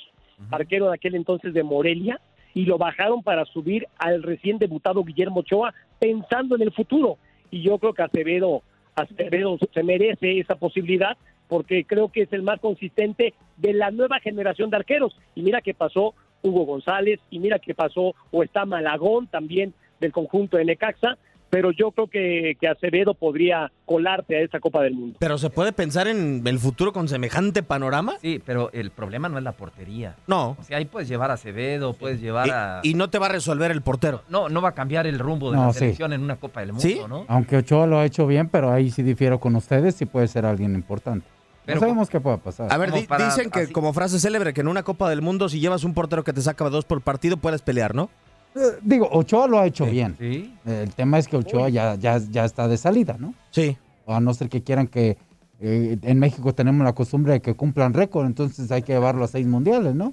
arquero 0.51 0.89
de 0.89 0.95
aquel 0.95 1.17
entonces 1.17 1.53
de 1.53 1.63
Morelia, 1.63 2.21
y 2.55 2.67
lo 2.67 2.79
bajaron 2.79 3.23
para 3.23 3.45
subir 3.47 3.89
al 3.99 4.23
recién 4.23 4.59
debutado 4.59 5.03
Guillermo 5.03 5.41
Ochoa, 5.41 5.75
pensando 5.99 6.55
en 6.55 6.63
el 6.63 6.73
futuro. 6.73 7.19
Y 7.51 7.63
yo 7.63 7.79
creo 7.79 7.93
que 7.93 8.03
Acevedo, 8.03 8.63
Acevedo 8.95 9.59
se 9.73 9.83
merece 9.83 10.39
esa 10.39 10.55
posibilidad 10.55 11.17
porque 11.49 11.85
creo 11.85 12.09
que 12.11 12.23
es 12.23 12.33
el 12.33 12.43
más 12.43 12.61
consistente 12.61 13.35
de 13.57 13.73
la 13.73 13.91
nueva 13.91 14.21
generación 14.21 14.71
de 14.71 14.77
arqueros. 14.77 15.17
Y 15.35 15.43
mira 15.43 15.61
que 15.61 15.75
pasó 15.75 16.15
Hugo 16.45 16.65
González, 16.67 17.19
y 17.31 17.39
mira 17.41 17.59
que 17.59 17.75
pasó 17.75 18.15
o 18.31 18.43
está 18.45 18.65
Malagón 18.67 19.27
también 19.27 19.75
del 20.01 20.13
conjunto 20.13 20.57
de 20.59 20.65
Necaxa, 20.67 21.17
pero 21.51 21.71
yo 21.71 21.93
creo 21.93 22.09
que, 22.09 22.57
que 22.61 22.67
Acevedo 22.67 23.15
podría 23.15 23.71
colarte 23.87 24.37
a 24.37 24.41
esa 24.41 24.59
Copa 24.59 24.83
del 24.83 24.95
Mundo. 24.95 25.17
Pero 25.21 25.39
se 25.39 25.51
puede 25.51 25.73
pensar 25.73 26.09
en 26.09 26.43
el 26.47 26.59
futuro 26.59 26.93
con 26.93 27.07
semejante 27.07 27.63
panorama. 27.63 28.15
Sí, 28.21 28.43
pero 28.45 28.71
el 28.73 28.91
problema 28.91 29.29
no 29.29 29.39
es 29.39 29.45
la 29.45 29.53
portería. 29.53 30.17
No. 30.27 30.57
O 30.61 30.65
sea, 30.65 30.79
ahí 30.79 30.85
puedes 30.85 31.09
llevar 31.09 31.31
a 31.31 31.35
Acevedo, 31.35 31.93
puedes 31.95 32.21
llevar 32.21 32.49
Y, 32.49 32.51
a... 32.51 32.81
y 32.83 32.95
no 32.95 33.09
te 33.09 33.19
va 33.21 33.27
a 33.27 33.29
resolver 33.29 33.71
el 33.71 33.83
portero. 33.83 34.23
No, 34.29 34.49
no 34.49 34.61
va 34.63 34.71
a 34.71 34.75
cambiar 34.75 35.07
el 35.07 35.21
rumbo 35.21 35.53
de 35.53 35.57
No, 35.57 35.67
la 35.67 35.73
sí. 35.73 35.79
selección 35.79 36.13
en 36.13 36.23
una 36.25 36.37
Copa 36.37 36.59
del 36.61 36.71
Mundo, 36.73 36.83
¿Sí? 36.83 37.01
¿no? 37.09 37.25
Aunque 37.29 37.59
Ochoa 37.59 37.87
lo 37.87 37.99
ha 38.01 38.05
hecho 38.05 38.27
bien, 38.27 38.49
pero 38.49 38.73
ahí 38.73 38.91
sí 38.91 39.05
difiero 39.05 39.39
con 39.39 39.55
ustedes, 39.55 39.95
sí 39.95 40.07
puede 40.07 40.27
ser 40.27 40.45
alguien 40.47 40.75
importante. 40.75 41.25
Pero 41.65 41.77
no 41.77 41.81
sabemos 41.81 42.11
qué 42.11 42.21
pueda 42.21 42.37
pasar. 42.37 42.73
A 42.73 42.77
ver, 42.77 42.91
Como 42.91 43.01
di- 43.03 43.07
para- 43.09 43.27
dicen 43.27 43.51
que 43.51 43.61
así- 43.61 43.73
como 43.73 43.93
frase 43.93 44.19
célebre 44.21 44.53
que 44.53 44.61
en 44.61 44.69
una 44.69 44.83
Copa 44.83 45.09
del 45.09 45.23
Mundo 45.23 45.49
si 45.49 45.61
llevas 45.61 45.85
un 45.85 45.95
portero 45.95 46.23
que 46.25 46.33
te 46.33 46.43
saca 46.43 46.69
dos 46.71 46.85
por 46.85 47.01
partido 47.01 47.37
puedes 47.37 47.63
pelear, 47.63 47.95
¿no? 47.95 48.11
Eh, 48.55 48.61
digo, 48.83 49.09
Ochoa 49.11 49.47
lo 49.49 49.59
ha 49.59 49.67
hecho 49.67 49.85
bien. 49.87 50.15
Sí. 50.19 50.55
El 50.67 50.91
tema 50.95 51.19
es 51.19 51.27
que 51.27 51.37
Ochoa 51.37 51.69
ya, 51.71 51.95
ya, 51.97 52.19
ya 52.19 52.45
está 52.45 52.69
de 52.69 52.77
salida, 52.77 53.17
¿no? 53.19 53.35
Sí. 53.51 53.77
A 54.07 54.21
no 54.21 54.33
ser 54.35 54.49
que 54.49 54.63
quieran 54.63 54.87
que 54.87 55.17
eh, 55.61 55.99
en 56.03 56.19
México 56.19 56.53
tenemos 56.55 56.85
la 56.85 56.93
costumbre 56.93 57.33
de 57.35 57.41
que 57.41 57.55
cumplan 57.55 57.95
récord, 57.95 58.27
entonces 58.27 58.71
hay 58.71 58.83
que 58.83 58.93
llevarlo 58.93 59.25
a 59.25 59.29
seis 59.29 59.47
mundiales, 59.47 59.95
¿no? 59.95 60.13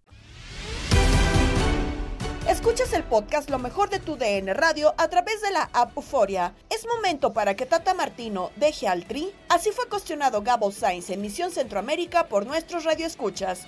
Escuchas 2.49 2.93
el 2.93 3.03
podcast 3.03 3.49
Lo 3.49 3.59
mejor 3.59 3.89
de 3.89 3.99
tu 3.99 4.17
DN 4.17 4.53
Radio 4.53 4.93
a 4.97 5.07
través 5.09 5.41
de 5.41 5.51
la 5.51 5.69
app 5.73 5.95
Euforia. 5.95 6.53
Es 6.69 6.85
momento 6.85 7.33
para 7.33 7.55
que 7.55 7.65
Tata 7.65 7.93
Martino 7.93 8.49
deje 8.55 8.87
al 8.87 9.05
tri. 9.05 9.29
Así 9.49 9.69
fue 9.71 9.87
cuestionado 9.87 10.41
Gabo 10.41 10.71
Sainz 10.71 11.09
en 11.09 11.21
Misión 11.21 11.51
Centroamérica 11.51 12.27
por 12.27 12.45
nuestros 12.45 12.83
radioescuchas. 12.83 13.67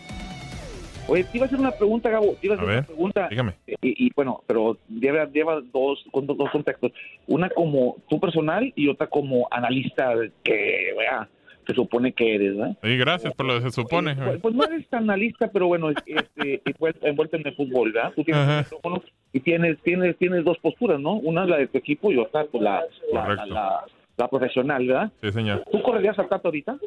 Oye, 1.08 1.24
te 1.26 1.38
iba 1.38 1.46
a 1.46 1.48
hacer 1.48 1.60
una 1.60 1.72
pregunta, 1.72 2.10
Gabo. 2.10 2.34
Te 2.40 2.48
iba 2.48 2.56
a 2.56 2.58
hacer 2.58 2.70
A 2.70 2.72
ver, 2.72 2.78
una 2.80 2.88
pregunta. 2.88 3.28
dígame. 3.30 3.54
Y, 3.68 4.08
y, 4.08 4.12
bueno, 4.16 4.44
pero 4.48 4.78
lleva, 4.90 5.26
lleva 5.26 5.62
dos, 5.72 6.04
con 6.12 6.26
dos, 6.26 6.38
dos 6.38 6.50
contextos. 6.52 6.92
Una 7.28 7.50
como 7.50 7.98
tú 8.10 8.20
personal 8.20 8.72
y 8.76 8.88
otra 8.90 9.08
como 9.08 9.48
analista 9.52 10.14
que, 10.44 10.94
vea, 10.98 11.30
se 11.66 11.74
supone 11.74 12.14
que 12.14 12.36
eres, 12.36 12.56
¿verdad? 12.58 12.78
Sí, 12.84 12.98
gracias 12.98 13.34
por 13.34 13.46
lo 13.46 13.56
que 13.56 13.62
se 13.62 13.72
supone. 13.72 14.16
Pues, 14.16 14.40
pues 14.42 14.56
no 14.56 14.64
eres 14.66 14.88
tan 14.90 15.04
analista, 15.04 15.50
pero 15.52 15.68
bueno, 15.68 15.90
es- 15.90 15.98
este, 16.06 16.62
envuelto 17.08 17.38
en 17.38 17.48
el 17.48 17.56
fútbol, 17.56 17.92
¿verdad? 17.92 18.14
Tú 18.16 18.24
tienes 18.24 18.44
Ajá. 18.44 18.52
un 18.54 18.58
micrófono 18.60 19.04
y 19.34 19.40
tienes, 19.40 19.78
tienes, 19.84 20.18
tienes 20.18 20.44
dos 20.46 20.58
posturas, 20.60 21.00
¿no? 21.00 21.14
Una 21.14 21.44
es 21.44 21.50
la 21.50 21.58
de 21.58 21.68
tu 21.68 21.78
equipo 21.78 22.12
y 22.12 22.18
otra 22.18 22.46
pues, 22.46 22.64
la, 22.64 22.82
la, 23.12 23.20
la, 23.20 23.22
Correcto. 23.26 23.46
la- 23.54 23.86
la 24.16 24.28
profesional, 24.28 24.86
¿verdad? 24.88 25.12
Sí, 25.22 25.32
señor. 25.32 25.64
¿Tú 25.72 25.82
correrías 25.82 26.18
al 26.20 26.30
Tato 26.30 26.50
ahorita? 26.50 26.78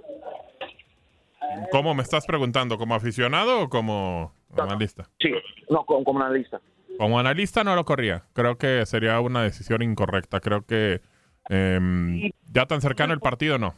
¿Cómo 1.70 1.94
me 1.94 2.02
estás 2.02 2.26
preguntando? 2.26 2.78
¿Como 2.78 2.94
aficionado 2.94 3.62
o 3.62 3.68
como 3.68 4.32
analista? 4.58 5.08
Sí, 5.20 5.30
no, 5.70 5.84
como, 5.84 6.04
como 6.04 6.22
analista. 6.22 6.60
Como 6.98 7.18
analista 7.18 7.64
no 7.64 7.74
lo 7.74 7.84
corría. 7.84 8.22
Creo 8.32 8.56
que 8.58 8.84
sería 8.86 9.20
una 9.20 9.42
decisión 9.42 9.82
incorrecta. 9.82 10.40
Creo 10.40 10.62
que 10.62 11.00
em, 11.48 12.30
ya 12.52 12.66
tan 12.66 12.80
cercano 12.80 13.12
el 13.12 13.20
partido 13.20 13.58
no. 13.58 13.74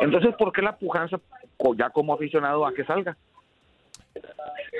Entonces, 0.00 0.34
¿por 0.36 0.52
qué 0.52 0.62
la 0.62 0.76
pujanza 0.76 1.18
ya 1.76 1.90
como 1.90 2.14
aficionado 2.14 2.66
a 2.66 2.72
que 2.74 2.84
salga? 2.84 3.16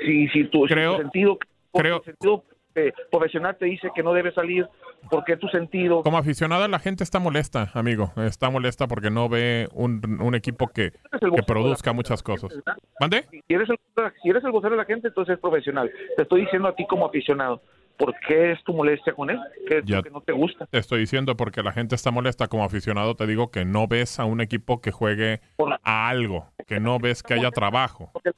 Si, 0.05 0.27
si 0.29 0.45
tu, 0.45 0.67
si 0.67 0.73
tu 0.75 0.97
sentido, 0.97 1.37
creo- 1.73 1.99
tu 1.99 2.05
sentido 2.05 2.43
eh, 2.75 2.93
profesional 3.11 3.55
te 3.57 3.65
dice 3.65 3.89
que 3.95 4.03
no 4.03 4.13
debe 4.13 4.31
salir, 4.31 4.67
¿por 5.09 5.23
qué 5.23 5.35
tu 5.35 5.47
sentido? 5.47 6.03
Como 6.03 6.17
aficionado 6.17 6.67
la 6.67 6.77
gente 6.79 7.03
está 7.03 7.17
molesta, 7.19 7.71
amigo. 7.73 8.13
Está 8.17 8.49
molesta 8.51 8.87
porque 8.87 9.09
no 9.09 9.27
ve 9.29 9.67
un, 9.73 10.19
un 10.21 10.35
equipo 10.35 10.67
que, 10.67 10.91
que 10.91 11.43
produzca 11.45 11.93
muchas 11.93 12.21
cosas. 12.21 12.53
¿Mande? 12.99 13.25
Si 13.31 13.53
eres, 13.53 13.69
el, 13.69 13.77
si 14.21 14.29
eres 14.29 14.43
el 14.43 14.51
vocero 14.51 14.71
de 14.71 14.77
la 14.77 14.85
gente, 14.85 15.07
entonces 15.07 15.35
es 15.35 15.39
profesional. 15.41 15.91
Te 16.15 16.21
estoy 16.23 16.41
diciendo 16.41 16.67
a 16.67 16.75
ti 16.75 16.85
como 16.87 17.07
aficionado, 17.07 17.61
¿por 17.97 18.13
qué 18.27 18.51
es 18.51 18.63
tu 18.63 18.73
molestia 18.73 19.13
con 19.13 19.29
él? 19.29 19.39
¿Qué 19.67 19.79
es 19.79 19.85
Ya 19.85 19.97
lo 19.97 20.03
que 20.03 20.09
no 20.11 20.21
te 20.21 20.31
gusta? 20.33 20.65
Te 20.67 20.77
estoy 20.77 20.99
diciendo 20.99 21.35
porque 21.35 21.63
la 21.63 21.71
gente 21.71 21.95
está 21.95 22.11
molesta 22.11 22.47
como 22.47 22.63
aficionado. 22.63 23.15
Te 23.15 23.25
digo 23.27 23.51
que 23.51 23.65
no 23.65 23.87
ves 23.87 24.19
a 24.19 24.25
un 24.25 24.41
equipo 24.41 24.81
que 24.81 24.91
juegue 24.91 25.41
a 25.83 26.09
algo, 26.09 26.47
que 26.67 26.79
no 26.79 26.99
ves 26.99 27.23
que 27.23 27.33
haya 27.33 27.51
trabajo. 27.51 28.09
Porque, 28.13 28.31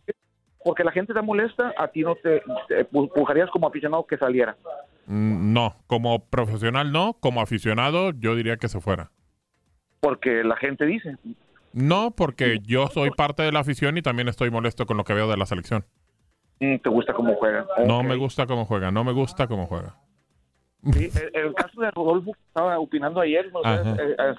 porque 0.63 0.83
la 0.83 0.91
gente 0.91 1.11
está 1.11 1.21
molesta, 1.21 1.73
a 1.77 1.87
ti 1.89 2.01
no 2.01 2.15
te, 2.15 2.41
te 2.67 2.89
pu- 2.89 3.11
pujarías 3.13 3.49
como 3.51 3.67
aficionado 3.67 4.05
que 4.07 4.17
saliera. 4.17 4.55
Mm, 5.07 5.53
No, 5.53 5.75
como 5.87 6.25
profesional 6.25 6.91
no, 6.91 7.13
como 7.19 7.41
aficionado 7.41 8.11
yo 8.11 8.35
diría 8.35 8.57
que 8.57 8.67
se 8.69 8.79
fuera. 8.79 9.11
Porque 9.99 10.43
la 10.43 10.55
gente 10.55 10.85
dice. 10.85 11.17
No, 11.73 12.11
porque 12.11 12.59
yo 12.63 12.87
soy 12.87 13.11
parte 13.11 13.43
de 13.43 13.51
la 13.51 13.59
afición 13.59 13.97
y 13.97 14.01
también 14.01 14.27
estoy 14.27 14.49
molesto 14.49 14.85
con 14.85 14.97
lo 14.97 15.03
que 15.03 15.13
veo 15.13 15.29
de 15.29 15.37
la 15.37 15.45
selección. 15.45 15.85
Mm, 16.59 16.77
¿Te 16.77 16.89
gusta 16.89 17.13
cómo 17.13 17.35
juega? 17.35 17.65
No 17.85 18.03
me 18.03 18.15
gusta 18.15 18.45
cómo 18.45 18.65
juega, 18.65 18.91
no 18.91 19.03
me 19.03 19.11
gusta 19.13 19.47
cómo 19.47 19.65
juega. 19.67 19.95
Sí, 20.93 21.09
el, 21.33 21.45
el 21.47 21.53
caso 21.53 21.81
de 21.81 21.91
Rodolfo 21.91 22.31
que 22.33 22.39
estaba 22.47 22.79
opinando 22.79 23.19
ayer, 23.19 23.47
eh, 23.65 24.15
eh, 24.17 24.35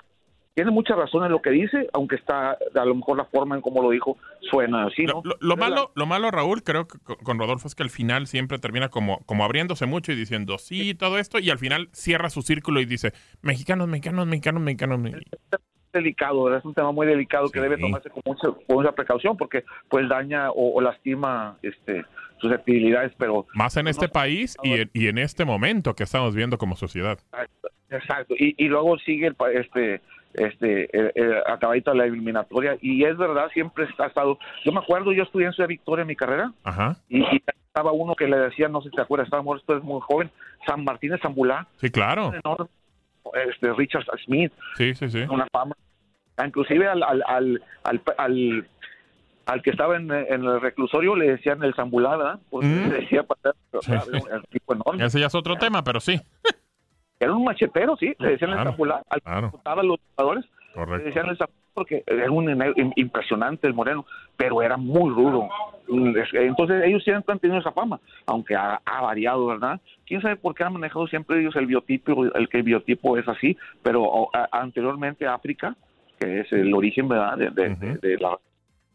tiene 0.54 0.70
mucha 0.70 0.94
razón 0.94 1.24
en 1.24 1.32
lo 1.32 1.42
que 1.42 1.50
dice, 1.50 1.88
aunque 1.92 2.16
está 2.16 2.52
a 2.52 2.84
lo 2.84 2.94
mejor 2.94 3.18
la 3.18 3.24
forma 3.26 3.56
en 3.56 3.60
cómo 3.62 3.82
lo 3.82 3.90
dijo 3.90 4.16
suena 4.50 4.86
así, 4.86 5.04
¿no? 5.04 5.20
Lo, 5.22 5.36
lo 5.38 5.56
malo, 5.56 5.92
lo 5.94 6.06
malo, 6.06 6.30
Raúl, 6.30 6.62
creo 6.62 6.88
que 6.88 6.98
con- 7.22 7.38
Rodolfo 7.38 7.68
es 7.68 7.74
que 7.74 7.82
al 7.82 7.90
final 7.90 8.26
siempre 8.26 8.58
termina 8.58 8.88
como, 8.88 9.20
como 9.26 9.44
abriéndose 9.44 9.84
mucho 9.86 10.12
y 10.12 10.16
diciendo 10.16 10.56
sí, 10.58 10.94
todo 10.94 11.18
esto, 11.18 11.38
y 11.38 11.50
al 11.50 11.58
final 11.58 11.88
cierra 11.92 12.30
su 12.30 12.42
círculo 12.42 12.80
y 12.80 12.86
dice 12.86 13.12
mexicanos, 13.42 13.86
mexicanos, 13.86 14.26
mexicanos, 14.26 14.62
mexicanos. 14.62 14.98
me-". 14.98 15.12
Delicado, 15.92 16.44
¿verdad? 16.44 16.60
es 16.60 16.64
un 16.64 16.74
tema 16.74 16.92
muy 16.92 17.06
delicado 17.06 17.48
que 17.48 17.60
debe 17.60 17.76
tomarse 17.78 18.10
con 18.10 18.22
mucha, 18.24 18.48
con 18.48 18.76
mucha 18.76 18.92
precaución 18.92 19.36
porque 19.36 19.64
pues 19.88 20.08
daña 20.08 20.50
o, 20.50 20.74
o 20.74 20.80
lastima 20.80 21.56
este 21.62 22.04
susceptibilidades, 22.40 23.12
pero 23.18 23.46
Más 23.54 23.76
en 23.76 23.86
este 23.86 24.08
país 24.08 24.56
y 24.62 24.72
en, 24.72 24.90
y 24.92 25.08
en 25.08 25.18
este 25.18 25.44
momento 25.44 25.94
que 25.94 26.04
estamos 26.04 26.34
viendo 26.34 26.58
como 26.58 26.74
sociedad. 26.76 27.18
Exacto, 27.90 28.34
y, 28.38 28.54
y 28.56 28.68
luego 28.68 28.98
sigue 28.98 29.26
el, 29.26 29.36
este 29.54 30.00
este 30.34 30.84
eh, 30.84 31.12
eh, 31.14 31.42
acabadito 31.46 31.92
la 31.92 32.04
eliminatoria 32.04 32.78
y 32.80 33.02
es 33.04 33.16
verdad 33.16 33.48
siempre 33.52 33.88
ha 33.98 34.06
estado 34.06 34.38
yo 34.64 34.70
me 34.70 34.78
acuerdo 34.78 35.12
yo 35.12 35.24
estudié 35.24 35.48
en 35.48 35.52
Ciudad 35.52 35.68
Victoria 35.68 36.02
en 36.02 36.06
mi 36.06 36.14
carrera 36.14 36.52
Ajá. 36.62 36.96
y, 37.08 37.18
y 37.20 37.42
estaba 37.66 37.90
uno 37.90 38.14
que 38.14 38.28
le 38.28 38.38
decía 38.38 38.68
no 38.68 38.80
sé 38.80 38.90
si 38.90 38.94
te 38.94 39.02
acuerdas 39.02 39.26
estaba 39.26 39.42
muerto 39.42 39.76
es 39.76 39.82
muy 39.82 40.00
joven 40.00 40.30
San 40.68 40.84
Martín 40.84 41.10
de 41.10 41.18
Zambulá 41.18 41.66
Sí, 41.78 41.90
claro. 41.90 42.32
Este 43.34 43.72
Richard 43.74 44.04
Smith 44.24 44.52
Sí, 44.76 44.94
sí, 44.94 45.08
sí. 45.08 45.20
una 45.30 45.46
fama 45.52 45.74
inclusive 46.44 46.88
al 46.88 47.02
al 47.02 47.22
al 47.26 47.62
al, 47.84 48.02
al, 48.18 48.68
al 49.46 49.62
que 49.62 49.70
estaba 49.70 49.96
en, 49.96 50.10
en 50.10 50.44
el 50.44 50.60
reclusorio 50.60 51.14
le 51.16 51.32
decían 51.32 51.62
el 51.62 51.74
Zambulá 51.74 52.16
¿verdad? 52.16 52.40
porque 52.50 52.66
Mm. 52.66 52.88
le 52.90 53.00
decía 53.00 53.22
para 53.24 53.54
un 53.72 54.42
tipo 54.50 54.74
enorme 54.74 55.04
Ese 55.04 55.20
ya 55.20 55.26
es 55.26 55.34
otro 55.34 55.56
tema, 55.56 55.82
pero 55.84 56.00
sí. 56.00 56.18
era 57.18 57.32
un 57.34 57.44
machetero 57.44 57.96
sí 57.96 58.14
le 58.18 58.30
decían 58.30 58.52
el 58.52 58.64
Zambulá 58.64 59.02
al 59.10 59.20
que 59.20 59.24
claro. 59.24 59.60
a 59.64 59.82
los 59.82 59.98
jugadores 60.16 60.44
le 60.76 60.98
decían 61.04 61.26
el 61.26 61.36
Zambulá 61.36 61.59
porque 61.74 62.02
era 62.06 62.30
un 62.30 62.92
impresionante 62.96 63.66
el 63.66 63.74
moreno 63.74 64.04
pero 64.36 64.62
era 64.62 64.76
muy 64.76 65.10
rudo. 65.10 65.48
Mm, 65.88 66.16
es- 66.16 66.32
entonces 66.34 66.82
ellos 66.84 67.02
siempre 67.04 67.32
han 67.32 67.38
tenido 67.38 67.58
esa 67.60 67.72
fama 67.72 68.00
aunque 68.26 68.54
ha, 68.54 68.80
ha 68.84 69.00
variado 69.02 69.46
verdad 69.46 69.80
quién 70.06 70.20
sabe 70.22 70.36
por 70.36 70.54
qué 70.54 70.64
han 70.64 70.72
manejado 70.74 71.06
siempre 71.08 71.40
ellos 71.40 71.54
el 71.56 71.66
biotipo 71.66 72.24
el 72.24 72.48
que 72.48 72.58
el 72.58 72.62
biotipo 72.62 73.16
es 73.16 73.26
así 73.28 73.56
pero 73.82 74.02
o, 74.02 74.30
a- 74.34 74.48
anteriormente 74.52 75.26
África 75.26 75.76
que 76.18 76.40
es 76.40 76.52
el 76.52 76.72
origen 76.74 77.08
verdad 77.08 77.36
de, 77.36 77.50
de- 77.50 77.74
de- 77.76 77.96
de 77.96 78.18
la 78.18 78.38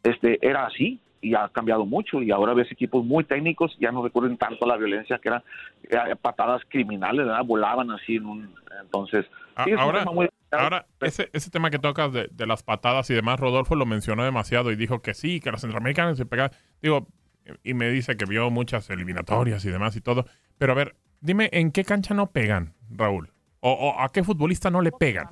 este 0.03 0.38
era 0.47 0.65
así 0.67 0.99
y 1.21 1.33
ha 1.33 1.49
cambiado 1.49 1.85
mucho 1.85 2.21
y 2.21 2.31
ahora 2.31 2.53
ves 2.53 2.71
equipos 2.71 3.03
muy 3.03 3.23
técnicos 3.23 3.75
ya 3.79 3.91
no 3.91 4.03
recurren 4.03 4.38
tanto 4.38 4.65
a 4.65 4.67
la 4.69 4.77
violencia 4.77 5.17
que 5.17 5.29
eran 5.29 5.43
eh, 5.89 6.15
patadas 6.21 6.61
criminales 6.69 7.25
¿verdad? 7.25 7.43
volaban 7.43 7.89
así 7.91 8.15
en 8.17 8.25
un 8.25 8.49
entonces 8.81 9.25
A- 9.55 9.63
sí, 9.65 9.71
es 9.71 9.75
un 9.77 9.81
ahora, 9.81 9.99
tema 9.99 10.11
muy- 10.13 10.29
ahora 10.51 10.86
ese, 11.01 11.29
ese 11.34 11.49
tema 11.49 11.69
que 11.69 11.79
tocas 11.79 12.13
de, 12.13 12.29
de 12.31 12.45
las 12.45 12.63
patadas 12.63 13.10
y 13.10 13.13
demás, 13.13 13.39
Rodolfo 13.39 13.75
lo 13.75 13.86
mencionó 13.86 14.23
demasiado 14.23 14.71
y 14.71 14.75
dijo 14.75 15.01
que 15.01 15.13
sí, 15.13 15.39
que 15.39 15.51
los 15.51 15.62
centroamericanos 15.62 16.17
se 16.17 16.25
pegaban. 16.25 16.51
Digo, 16.81 17.08
y 17.63 17.73
me 17.73 17.89
dice 17.89 18.17
que 18.17 18.25
vio 18.25 18.49
muchas 18.49 18.89
eliminatorias 18.89 19.63
y 19.65 19.69
demás 19.69 19.95
y 19.95 20.01
todo. 20.01 20.25
Pero 20.58 20.71
a 20.71 20.75
ver, 20.75 20.95
dime, 21.21 21.49
¿en 21.51 21.71
qué 21.71 21.84
cancha 21.84 22.13
no 22.13 22.31
pegan, 22.31 22.73
Raúl? 22.89 23.29
¿O, 23.60 23.71
o 23.71 23.99
a 23.99 24.12
qué 24.12 24.23
futbolista 24.23 24.69
no 24.69 24.81
le 24.81 24.91
pegan? 24.91 25.29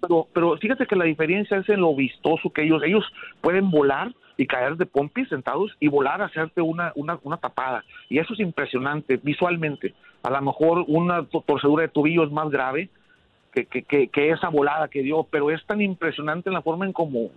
Pero, 0.00 0.28
pero 0.32 0.56
fíjate 0.58 0.86
que 0.86 0.96
la 0.96 1.04
diferencia 1.04 1.56
es 1.58 1.68
en 1.68 1.80
lo 1.80 1.94
vistoso 1.94 2.50
que 2.50 2.64
ellos, 2.64 2.82
ellos 2.84 3.04
pueden 3.40 3.70
volar 3.70 4.12
y 4.36 4.46
caer 4.46 4.76
de 4.76 4.86
pompis 4.86 5.28
sentados 5.28 5.72
y 5.80 5.88
volar 5.88 6.20
a 6.20 6.26
hacerte 6.26 6.60
una, 6.60 6.92
una, 6.94 7.18
una 7.22 7.36
tapada. 7.36 7.84
Y 8.08 8.18
eso 8.18 8.34
es 8.34 8.40
impresionante 8.40 9.16
visualmente. 9.22 9.94
A 10.22 10.30
lo 10.30 10.42
mejor 10.42 10.84
una 10.88 11.24
to- 11.26 11.42
torcedura 11.46 11.82
de 11.82 11.88
tobillo 11.88 12.24
es 12.24 12.30
más 12.30 12.50
grave 12.50 12.90
que, 13.56 13.64
que, 13.64 13.82
que, 13.84 14.08
que 14.08 14.30
esa 14.30 14.50
volada 14.50 14.88
que 14.88 15.02
dio, 15.02 15.26
pero 15.30 15.50
es 15.50 15.64
tan 15.64 15.80
impresionante 15.80 16.50
en 16.50 16.54
la 16.54 16.60
forma 16.60 16.84
en 16.84 16.92
cómo 16.92 17.30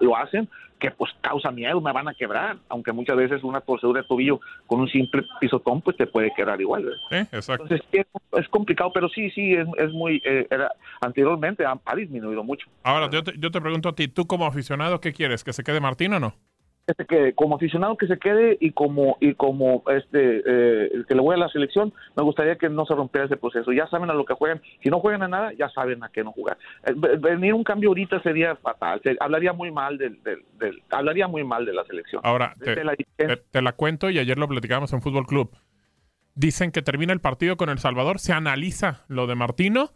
lo 0.00 0.16
hacen 0.16 0.48
que 0.80 0.90
pues 0.90 1.12
causa 1.20 1.50
miedo, 1.50 1.80
me 1.80 1.92
van 1.92 2.08
a 2.08 2.14
quebrar, 2.14 2.56
aunque 2.70 2.90
muchas 2.90 3.14
veces 3.14 3.44
una 3.44 3.60
torcedura 3.60 4.00
de 4.00 4.08
tobillo 4.08 4.40
con 4.66 4.80
un 4.80 4.88
simple 4.88 5.22
pisotón 5.38 5.82
pues 5.82 5.96
te 5.96 6.06
puede 6.06 6.32
quebrar 6.34 6.60
igual. 6.60 6.84
¿verdad? 6.84 6.98
Sí, 7.10 7.36
exacto. 7.36 7.64
Entonces 7.64 7.86
es, 7.92 8.06
es 8.32 8.48
complicado, 8.48 8.90
pero 8.92 9.08
sí, 9.10 9.30
sí, 9.30 9.52
es, 9.54 9.68
es 9.76 9.92
muy, 9.92 10.22
eh, 10.24 10.46
era, 10.50 10.72
anteriormente 11.02 11.64
ha, 11.64 11.78
ha 11.84 11.94
disminuido 11.94 12.42
mucho. 12.42 12.66
Ahora, 12.82 13.10
yo 13.10 13.22
te, 13.22 13.34
yo 13.38 13.50
te 13.50 13.60
pregunto 13.60 13.90
a 13.90 13.94
ti, 13.94 14.08
tú 14.08 14.26
como 14.26 14.46
aficionado, 14.46 15.00
¿qué 15.00 15.12
quieres? 15.12 15.44
¿Que 15.44 15.52
se 15.52 15.62
quede 15.62 15.80
Martín 15.80 16.14
o 16.14 16.20
no? 16.20 16.34
Que 16.94 17.02
se 17.02 17.06
quede, 17.06 17.34
como 17.34 17.56
aficionado 17.56 17.96
que 17.96 18.06
se 18.06 18.18
quede 18.18 18.56
y 18.60 18.72
como 18.72 19.16
y 19.20 19.34
como 19.34 19.82
este 19.94 20.38
eh, 20.38 20.90
el 20.92 21.06
que 21.06 21.14
le 21.14 21.20
voy 21.20 21.34
a 21.34 21.38
la 21.38 21.48
selección 21.48 21.92
me 22.16 22.22
gustaría 22.22 22.56
que 22.56 22.68
no 22.68 22.84
se 22.86 22.94
rompiera 22.94 23.26
ese 23.26 23.36
proceso. 23.36 23.72
Ya 23.72 23.86
saben 23.88 24.10
a 24.10 24.14
lo 24.14 24.24
que 24.24 24.34
juegan. 24.34 24.60
Si 24.82 24.88
no 24.88 25.00
juegan 25.00 25.22
a 25.22 25.28
nada 25.28 25.52
ya 25.52 25.68
saben 25.70 26.02
a 26.02 26.08
qué 26.08 26.24
no 26.24 26.32
jugar. 26.32 26.58
Eh, 26.86 26.92
ve- 26.96 27.16
venir 27.16 27.54
un 27.54 27.64
cambio 27.64 27.90
ahorita 27.90 28.22
sería 28.22 28.56
fatal. 28.56 29.00
Se- 29.04 29.16
hablaría 29.20 29.52
muy 29.52 29.70
mal 29.70 29.98
del, 29.98 30.22
del, 30.22 30.44
del- 30.58 30.82
hablaría 30.90 31.28
muy 31.28 31.44
mal 31.44 31.64
de 31.64 31.72
la 31.74 31.84
selección. 31.84 32.20
Ahora, 32.24 32.54
te, 32.58 32.84
la 32.84 32.94
te- 32.96 33.36
te 33.36 33.62
la 33.62 33.72
cuento 33.72 34.10
y 34.10 34.18
ayer 34.18 34.38
lo 34.38 34.48
platicábamos 34.48 34.92
en 34.92 35.02
Fútbol 35.02 35.26
Club. 35.26 35.50
Dicen 36.34 36.70
que 36.72 36.82
termina 36.82 37.12
el 37.12 37.20
partido 37.20 37.56
con 37.56 37.68
El 37.70 37.78
Salvador, 37.78 38.18
se 38.18 38.32
analiza 38.32 39.04
lo 39.08 39.26
de 39.26 39.34
Martino 39.34 39.90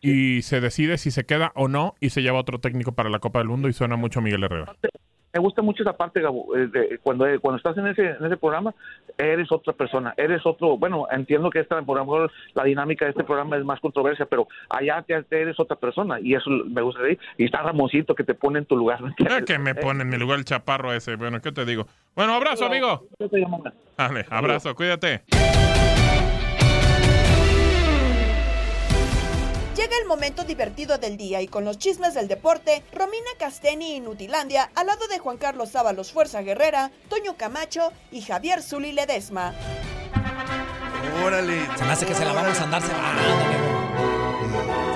y 0.00 0.42
se 0.42 0.60
decide 0.60 0.96
si 0.96 1.10
se 1.10 1.26
queda 1.26 1.52
o 1.54 1.68
no 1.68 1.94
y 2.00 2.10
se 2.10 2.22
lleva 2.22 2.38
otro 2.40 2.58
técnico 2.58 2.92
para 2.92 3.10
la 3.10 3.18
Copa 3.18 3.38
del 3.40 3.48
Mundo 3.48 3.68
y 3.68 3.72
suena 3.74 3.96
mucho 3.96 4.20
Miguel 4.22 4.44
Herrera. 4.44 4.74
Me 5.32 5.40
gusta 5.40 5.62
mucho 5.62 5.82
esa 5.82 5.96
parte 5.96 6.20
Gabo, 6.20 6.56
eh, 6.56 6.66
de- 6.66 6.98
cuando 7.02 7.24
cuando 7.40 7.56
estás 7.58 7.76
en 7.78 7.86
ese 7.86 8.04
en 8.10 8.24
ese 8.24 8.36
programa 8.36 8.74
eres 9.18 9.50
otra 9.52 9.72
persona 9.72 10.12
eres 10.16 10.44
otro 10.44 10.76
bueno 10.76 11.06
entiendo 11.10 11.50
que 11.50 11.60
esta 11.60 11.80
por 11.82 11.96
lo 11.98 12.04
mejor 12.04 12.32
la 12.54 12.64
dinámica 12.64 13.04
de 13.04 13.12
este 13.12 13.24
programa 13.24 13.56
es 13.56 13.64
más 13.64 13.80
controversia 13.80 14.26
pero 14.26 14.48
allá 14.68 15.02
te, 15.02 15.22
te 15.24 15.42
eres 15.42 15.58
otra 15.60 15.76
persona 15.76 16.18
y 16.20 16.34
eso 16.34 16.50
me 16.50 16.82
gusta 16.82 17.02
decir 17.02 17.18
y 17.38 17.44
está 17.44 17.62
Ramoncito 17.62 18.14
que 18.14 18.24
te 18.24 18.34
pone 18.34 18.58
en 18.60 18.66
tu 18.66 18.76
lugar 18.76 19.00
Eh, 19.18 19.44
que 19.46 19.58
me 19.58 19.74
pone 19.74 20.02
en 20.02 20.08
mi 20.08 20.16
lugar 20.16 20.38
el 20.38 20.44
chaparro 20.44 20.92
ese. 20.92 21.16
Bueno, 21.16 21.40
¿qué 21.40 21.52
te 21.52 21.64
digo? 21.64 21.86
Bueno, 22.14 22.34
abrazo, 22.34 22.66
amigo. 22.66 23.06
Dale, 23.96 24.26
abrazo, 24.30 24.74
cuídate. 24.74 25.22
Llega 29.80 29.96
el 30.02 30.06
momento 30.06 30.44
divertido 30.44 30.98
del 30.98 31.16
día 31.16 31.40
y 31.40 31.48
con 31.48 31.64
los 31.64 31.78
chismes 31.78 32.12
del 32.12 32.28
deporte, 32.28 32.82
Romina 32.92 33.30
Casteni 33.38 33.96
y 33.96 34.00
Nutilandia 34.00 34.70
al 34.74 34.86
lado 34.88 35.08
de 35.08 35.18
Juan 35.18 35.38
Carlos 35.38 35.70
Sábalos 35.70 36.12
Fuerza 36.12 36.42
Guerrera, 36.42 36.90
Toño 37.08 37.34
Camacho 37.38 37.90
y 38.12 38.20
Javier 38.20 38.62
Zuli 38.62 38.92
Ledesma. 38.92 39.54
Órale. 41.24 41.66
Se 41.78 41.84
me 41.86 41.92
hace 41.92 42.04
que 42.04 42.14
se 42.14 42.26
la 42.26 42.34
vamos 42.34 42.60
a 42.60 42.64
andar 42.64 42.82
cebando. 42.82 43.22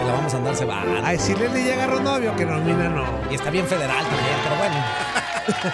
Se 0.01 0.05
la 0.05 0.12
vamos 0.12 0.35
a 0.35 0.37
andar 0.37 0.55
cebando. 0.55 1.01
Ay, 1.03 1.18
si 1.18 1.35
Leslie 1.35 1.64
ya 1.64 1.73
agarró 1.77 2.01
novio, 2.01 2.37
que 2.37 2.44
Romina 2.44 2.87
no. 2.90 3.33
Y 3.33 3.37
está 3.37 3.49
bien 3.49 3.66
federal 3.66 4.05
también, 4.05 4.37
pero 4.42 4.57
bueno. 4.59 4.85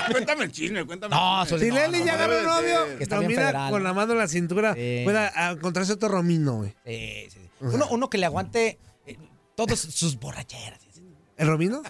Cuéntame 0.12 0.44
el 0.44 0.52
chisme, 0.52 0.86
cuéntame. 0.86 1.16
No, 1.16 1.42
el 1.42 1.48
Zuli, 1.48 1.62
chisme. 1.64 1.80
Si 1.80 1.90
Leslie 1.90 2.06
ya 2.06 2.14
agarró 2.14 2.42
novio. 2.42 2.96
Que 2.96 3.02
está 3.02 3.18
bien 3.18 3.30
Romina 3.32 3.42
federal. 3.42 3.70
con 3.72 3.82
la 3.82 3.92
mano 3.92 4.12
en 4.12 4.18
la 4.18 4.28
cintura 4.28 4.74
Sí. 4.74 5.00
pueda 5.02 5.50
encontrarse 5.50 5.94
otro 5.94 6.10
Romino, 6.10 6.58
güey. 6.58 6.74
Sí, 6.86 7.28
sí, 7.28 7.40
sí. 7.40 7.50
Uno, 7.62 7.88
uno 7.90 8.08
que 8.08 8.16
le 8.16 8.26
aguante 8.26 8.78
eh, 9.62 9.66
todas 9.66 9.80
sus 9.80 10.18
borracheras. 10.18 10.80
¿El 11.36 11.46
Romino? 11.48 11.82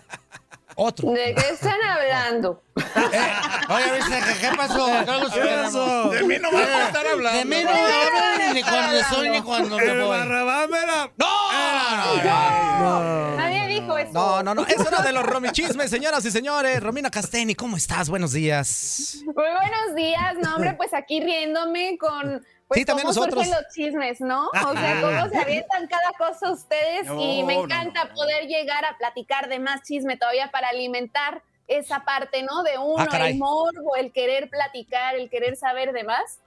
Otro. 0.76 1.10
¿De 1.10 1.34
qué 1.34 1.48
están 1.52 1.78
hablando? 1.82 2.62
Oye, 2.76 3.92
¿viste 3.96 4.18
qué, 4.24 4.48
qué 4.48 4.56
pasó? 4.56 4.86
Carlos? 5.04 5.32
¿Qué 5.32 5.40
pasó? 5.40 6.08
De 6.10 6.22
mí 6.22 6.36
no 6.40 6.50
vas 6.52 6.68
a 6.68 6.86
estar 6.86 7.06
hablando. 7.06 7.38
De 7.38 7.44
mí 7.44 7.64
no 7.64 7.72
me 7.72 7.78
hablan 7.92 8.54
ni 8.54 8.62
cuando 8.62 8.96
estoy 8.96 9.30
ni 9.30 9.42
cuando 9.42 9.76
me 9.76 9.84
El 9.84 10.00
voy. 10.00 10.08
Barrabás 10.18 10.68
me 10.70 10.80
la- 10.86 11.10
No, 11.18 11.52
Nadie 13.36 13.66
dijo 13.82 13.98
eso. 13.98 14.12
no, 14.12 14.42
no, 14.42 14.54
no. 14.54 14.66
Es 14.66 14.78
hora 14.78 15.02
de 15.02 15.12
los 15.12 15.24
romichismes, 15.24 15.90
señoras 15.90 16.24
y 16.24 16.30
señores. 16.30 16.80
Romina 16.82 17.10
Casteni, 17.10 17.54
¿cómo 17.54 17.76
estás? 17.76 18.08
Buenos 18.10 18.32
días. 18.32 19.16
Muy 19.24 19.32
buenos 19.34 19.94
días, 19.96 20.34
no 20.42 20.54
hombre, 20.56 20.74
pues 20.74 20.92
aquí 20.94 21.20
riéndome 21.20 21.96
con 21.98 22.44
pues 22.68 22.78
Sí, 22.80 22.84
también 22.84 23.08
cómo 23.08 23.18
nosotros. 23.18 23.44
surgen 23.44 23.62
los 23.62 23.74
chismes, 23.74 24.20
¿no? 24.20 24.46
O 24.48 24.72
sea, 24.74 25.00
cómo 25.00 25.28
se 25.28 25.38
avientan 25.38 25.88
cada 25.88 26.12
cosa 26.16 26.52
ustedes 26.52 27.06
y 27.18 27.40
No, 27.40 27.46
me 27.46 27.54
no, 27.56 27.64
encanta 27.64 28.04
no. 28.04 28.14
poder 28.14 28.46
llegar 28.46 28.84
a 28.84 28.96
platicar 28.96 29.48
de 29.48 29.58
más 29.58 29.82
chisme 29.82 30.16
todavía 30.16 30.50
para 30.52 30.68
alimentar 30.68 31.42
esa 31.66 32.04
parte, 32.04 32.42
¿no? 32.44 32.62
De 32.62 32.78
uno, 32.78 33.04
Ah, 33.10 33.28
el 33.28 33.38
morbo, 33.38 33.96
el 33.96 34.12
querer 34.12 34.50
platicar, 34.50 35.16
el 35.16 35.28
querer 35.30 35.56
saber 35.56 35.92
de 35.92 36.04
más. 36.04 36.38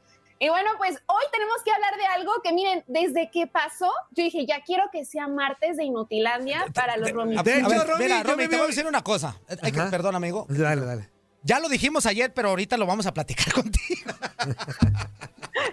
Y 0.44 0.50
bueno, 0.50 0.72
pues 0.78 0.98
hoy 1.06 1.24
tenemos 1.32 1.56
que 1.64 1.72
hablar 1.72 1.96
de 1.96 2.06
algo 2.06 2.34
que 2.44 2.52
miren, 2.52 2.84
desde 2.88 3.32
que 3.32 3.48
pasó, 3.48 3.90
yo 4.12 4.26
dije, 4.26 4.46
ya 4.46 4.62
quiero 4.62 4.84
que 4.92 5.06
sea 5.06 5.26
martes 5.30 5.78
de 5.78 5.86
Inutilandia 5.86 6.66
para 6.74 6.98
los 6.98 7.12
romitos. 7.12 7.46
De 7.46 7.60
hecho, 7.60 7.70
ver, 7.70 7.88
Romy, 7.88 8.04
mira, 8.04 8.24
Romy, 8.24 8.44
me 8.44 8.50
te 8.50 8.58
voy 8.58 8.66
a 8.66 8.68
decir 8.68 8.86
una 8.86 9.02
cosa. 9.06 9.38
Eh, 9.48 9.56
Hay 9.62 9.72
que, 9.72 9.80
Ajá. 9.80 9.90
perdón, 9.90 10.16
amigo. 10.16 10.46
Dale, 10.50 10.86
dale. 10.86 11.10
Ya 11.44 11.62
lo 11.62 11.70
dijimos 11.70 12.06
ayer, 12.08 12.34
pero 12.34 12.50
ahorita 12.50 12.76
lo 12.76 12.86
vamos 12.86 13.06
a 13.06 13.14
platicar 13.14 13.54
contigo. 13.54 14.12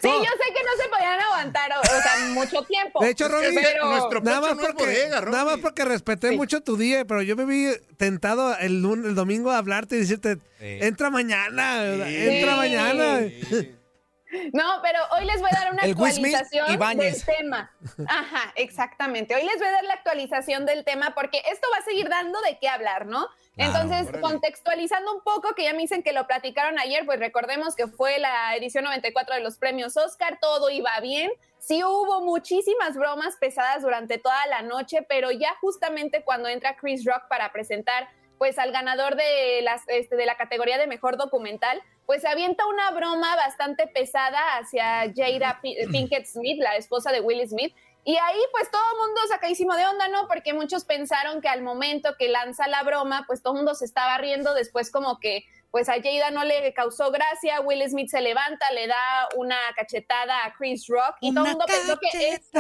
Sí, 0.00 0.09
yo 0.09 0.22
sé 0.22 0.54
que 0.54 0.62
no 0.62 0.83
se 0.83 0.88
podían 0.88 1.20
aguantar, 1.20 1.70
o, 1.72 1.80
o 1.80 1.85
sea, 2.02 2.26
mucho 2.28 2.62
tiempo. 2.62 3.00
De 3.02 3.11
hecho, 3.11 3.26
Romy, 3.26 3.46
pero- 3.54 3.87
nuestro 3.90 4.20
Nada 4.20 4.40
más, 4.40 4.54
no 4.56 4.62
porque, 4.62 4.85
bodega, 4.85 5.20
Romy. 5.20 5.33
nada 5.33 5.44
más 5.46 5.59
porque 5.59 5.85
respeté 5.85 6.30
mucho 6.37 6.61
tu 6.61 6.76
día, 6.76 7.04
pero 7.06 7.22
yo 7.22 7.35
me 7.35 7.44
vi 7.44 7.72
tentado 7.96 8.56
el, 8.59 8.83
lun- 8.83 9.04
el 9.04 9.16
domingo 9.16 9.50
a 9.50 9.59
hablarte 9.59 9.96
y 9.96 9.98
decirte, 9.98 10.38
entra 10.61 11.11
mañana, 11.11 11.85
entra 11.87 12.52
Sí. 12.52 12.56
mañana. 12.56 13.20
No, 14.52 14.80
pero 14.82 14.98
hoy 15.16 15.24
les 15.24 15.40
voy 15.40 15.50
a 15.52 15.58
dar 15.58 15.72
una 15.72 15.82
El 15.82 15.92
actualización 15.92 16.78
del 16.96 17.24
tema. 17.24 17.70
Ajá, 18.06 18.52
exactamente. 18.56 19.34
Hoy 19.34 19.42
les 19.42 19.56
voy 19.58 19.66
a 19.66 19.72
dar 19.72 19.84
la 19.84 19.94
actualización 19.94 20.66
del 20.66 20.84
tema 20.84 21.14
porque 21.14 21.42
esto 21.50 21.66
va 21.74 21.78
a 21.78 21.84
seguir 21.84 22.08
dando 22.08 22.40
de 22.42 22.58
qué 22.58 22.68
hablar, 22.68 23.06
¿no? 23.06 23.26
Claro, 23.56 23.72
Entonces, 23.82 24.20
contextualizando 24.20 25.14
un 25.14 25.22
poco, 25.22 25.54
que 25.54 25.64
ya 25.64 25.72
me 25.72 25.80
dicen 25.80 26.02
que 26.02 26.12
lo 26.12 26.26
platicaron 26.26 26.78
ayer, 26.78 27.04
pues 27.04 27.18
recordemos 27.18 27.74
que 27.74 27.88
fue 27.88 28.18
la 28.18 28.54
edición 28.56 28.84
94 28.84 29.34
de 29.34 29.40
los 29.40 29.58
premios 29.58 29.96
Oscar, 29.96 30.38
todo 30.40 30.70
iba 30.70 30.98
bien. 31.00 31.30
Sí 31.58 31.82
hubo 31.84 32.22
muchísimas 32.22 32.96
bromas 32.96 33.36
pesadas 33.36 33.82
durante 33.82 34.18
toda 34.18 34.46
la 34.46 34.62
noche, 34.62 35.04
pero 35.08 35.30
ya 35.30 35.54
justamente 35.60 36.22
cuando 36.24 36.48
entra 36.48 36.76
Chris 36.76 37.04
Rock 37.04 37.28
para 37.28 37.52
presentar 37.52 38.08
pues 38.40 38.58
al 38.58 38.72
ganador 38.72 39.16
de, 39.16 39.60
las, 39.60 39.82
este, 39.88 40.16
de 40.16 40.24
la 40.24 40.38
categoría 40.38 40.78
de 40.78 40.86
mejor 40.86 41.18
documental, 41.18 41.82
pues 42.10 42.22
se 42.22 42.28
avienta 42.28 42.66
una 42.66 42.90
broma 42.90 43.36
bastante 43.36 43.86
pesada 43.86 44.58
hacia 44.58 45.12
Jada 45.14 45.60
Pinkett 45.62 46.26
Smith, 46.26 46.60
la 46.60 46.74
esposa 46.74 47.12
de 47.12 47.20
Will 47.20 47.48
Smith. 47.48 47.72
Y 48.02 48.16
ahí 48.16 48.40
pues 48.50 48.68
todo 48.68 48.82
el 48.94 49.06
mundo 49.06 49.20
sacadísimo 49.28 49.76
de 49.76 49.86
onda, 49.86 50.08
¿no? 50.08 50.26
Porque 50.26 50.52
muchos 50.52 50.84
pensaron 50.84 51.40
que 51.40 51.46
al 51.46 51.62
momento 51.62 52.16
que 52.18 52.28
lanza 52.28 52.66
la 52.66 52.82
broma, 52.82 53.22
pues 53.28 53.44
todo 53.44 53.52
el 53.52 53.58
mundo 53.58 53.76
se 53.76 53.84
estaba 53.84 54.18
riendo, 54.18 54.54
después 54.54 54.90
como 54.90 55.20
que 55.20 55.44
pues 55.70 55.88
a 55.88 56.02
Jada 56.02 56.32
no 56.32 56.42
le 56.42 56.74
causó 56.74 57.12
gracia, 57.12 57.60
Will 57.60 57.88
Smith 57.88 58.08
se 58.08 58.20
levanta, 58.20 58.68
le 58.72 58.88
da 58.88 59.28
una 59.36 59.58
cachetada 59.76 60.46
a 60.46 60.52
Chris 60.54 60.88
Rock 60.88 61.14
y 61.20 61.32
todo 61.32 61.44
el 61.44 61.50
mundo 61.52 61.66
pensó 61.68 61.96
que 62.00 62.28
esto 62.30 62.58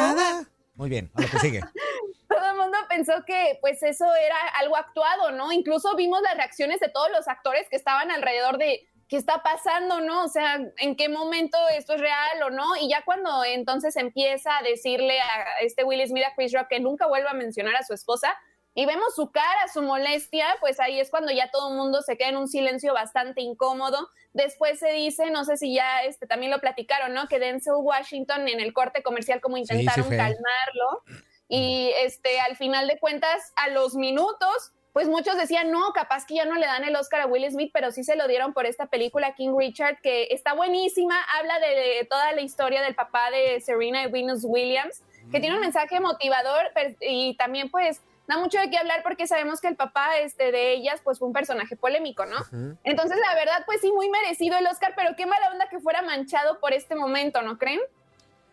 Muy 0.74 0.88
bien, 0.88 1.10
a 1.16 1.22
lo 1.22 1.28
que 1.28 1.38
sigue. 1.40 1.60
todo 2.28 2.50
el 2.52 2.56
mundo 2.56 2.78
pensó 2.88 3.24
que 3.26 3.58
pues 3.60 3.82
eso 3.82 4.04
era 4.14 4.36
algo 4.60 4.76
actuado, 4.76 5.32
¿no? 5.32 5.50
Incluso 5.50 5.96
vimos 5.96 6.22
las 6.22 6.36
reacciones 6.36 6.78
de 6.78 6.88
todos 6.88 7.10
los 7.10 7.26
actores 7.26 7.68
que 7.68 7.74
estaban 7.74 8.12
alrededor 8.12 8.56
de 8.56 8.86
qué 9.10 9.16
está 9.16 9.42
pasando, 9.42 10.00
¿no? 10.00 10.24
O 10.24 10.28
sea, 10.28 10.60
en 10.78 10.94
qué 10.94 11.08
momento 11.08 11.58
esto 11.76 11.94
es 11.94 12.00
real 12.00 12.42
o 12.44 12.50
no. 12.50 12.76
Y 12.80 12.88
ya 12.88 13.02
cuando 13.04 13.44
entonces 13.44 13.96
empieza 13.96 14.56
a 14.56 14.62
decirle 14.62 15.20
a 15.20 15.58
este 15.62 15.82
Will 15.82 16.06
Smith 16.06 16.24
a 16.24 16.34
Chris 16.36 16.52
Rock 16.52 16.68
que 16.68 16.78
nunca 16.80 17.08
vuelva 17.08 17.32
a 17.32 17.34
mencionar 17.34 17.74
a 17.74 17.82
su 17.82 17.92
esposa 17.92 18.38
y 18.72 18.86
vemos 18.86 19.16
su 19.16 19.32
cara, 19.32 19.66
su 19.72 19.82
molestia, 19.82 20.46
pues 20.60 20.78
ahí 20.78 21.00
es 21.00 21.10
cuando 21.10 21.32
ya 21.32 21.50
todo 21.50 21.70
el 21.70 21.76
mundo 21.76 22.02
se 22.02 22.16
queda 22.16 22.28
en 22.28 22.36
un 22.36 22.46
silencio 22.46 22.94
bastante 22.94 23.40
incómodo. 23.40 24.08
Después 24.32 24.78
se 24.78 24.92
dice, 24.92 25.28
no 25.30 25.44
sé 25.44 25.56
si 25.56 25.74
ya 25.74 26.04
este, 26.04 26.28
también 26.28 26.52
lo 26.52 26.60
platicaron, 26.60 27.12
¿no? 27.12 27.26
Que 27.26 27.40
Denzel 27.40 27.74
Washington 27.78 28.46
en 28.46 28.60
el 28.60 28.72
corte 28.72 29.02
comercial 29.02 29.40
como 29.40 29.56
intentaron 29.56 30.06
fue. 30.06 30.16
calmarlo 30.16 31.02
y 31.48 31.90
este 31.96 32.38
al 32.38 32.56
final 32.56 32.86
de 32.86 33.00
cuentas 33.00 33.52
a 33.56 33.70
los 33.70 33.96
minutos 33.96 34.72
pues 34.92 35.08
muchos 35.08 35.36
decían 35.36 35.70
no 35.70 35.92
capaz 35.92 36.26
que 36.26 36.34
ya 36.34 36.44
no 36.44 36.54
le 36.56 36.66
dan 36.66 36.84
el 36.84 36.96
Oscar 36.96 37.20
a 37.22 37.26
Will 37.26 37.50
Smith 37.50 37.70
pero 37.72 37.90
sí 37.92 38.04
se 38.04 38.16
lo 38.16 38.26
dieron 38.28 38.52
por 38.52 38.66
esta 38.66 38.86
película 38.86 39.34
King 39.34 39.54
Richard 39.56 40.00
que 40.02 40.28
está 40.30 40.52
buenísima 40.54 41.16
habla 41.38 41.58
de 41.60 42.06
toda 42.10 42.32
la 42.32 42.40
historia 42.40 42.82
del 42.82 42.94
papá 42.94 43.30
de 43.30 43.60
Serena 43.60 44.02
y 44.04 44.10
Venus 44.10 44.40
Williams 44.44 45.02
que 45.30 45.38
tiene 45.40 45.54
un 45.54 45.60
mensaje 45.60 46.00
motivador 46.00 46.70
pero- 46.74 46.94
y 47.00 47.36
también 47.36 47.70
pues 47.70 48.00
da 48.26 48.38
mucho 48.38 48.58
de 48.60 48.70
qué 48.70 48.78
hablar 48.78 49.02
porque 49.02 49.26
sabemos 49.26 49.60
que 49.60 49.66
el 49.68 49.74
papá 49.76 50.18
este, 50.18 50.52
de 50.52 50.72
ellas 50.72 51.00
pues 51.02 51.18
fue 51.18 51.26
un 51.26 51.34
personaje 51.34 51.74
polémico, 51.74 52.26
¿no? 52.26 52.36
Entonces, 52.84 53.18
la 53.26 53.34
verdad, 53.34 53.64
pues 53.66 53.80
sí, 53.80 53.90
muy 53.90 54.08
merecido 54.08 54.56
el 54.56 54.68
Oscar, 54.68 54.92
pero 54.94 55.16
qué 55.16 55.26
mala 55.26 55.50
onda 55.50 55.68
que 55.68 55.80
fuera 55.80 56.00
manchado 56.02 56.60
por 56.60 56.72
este 56.72 56.94
momento, 56.94 57.42
¿no 57.42 57.58
creen? 57.58 57.80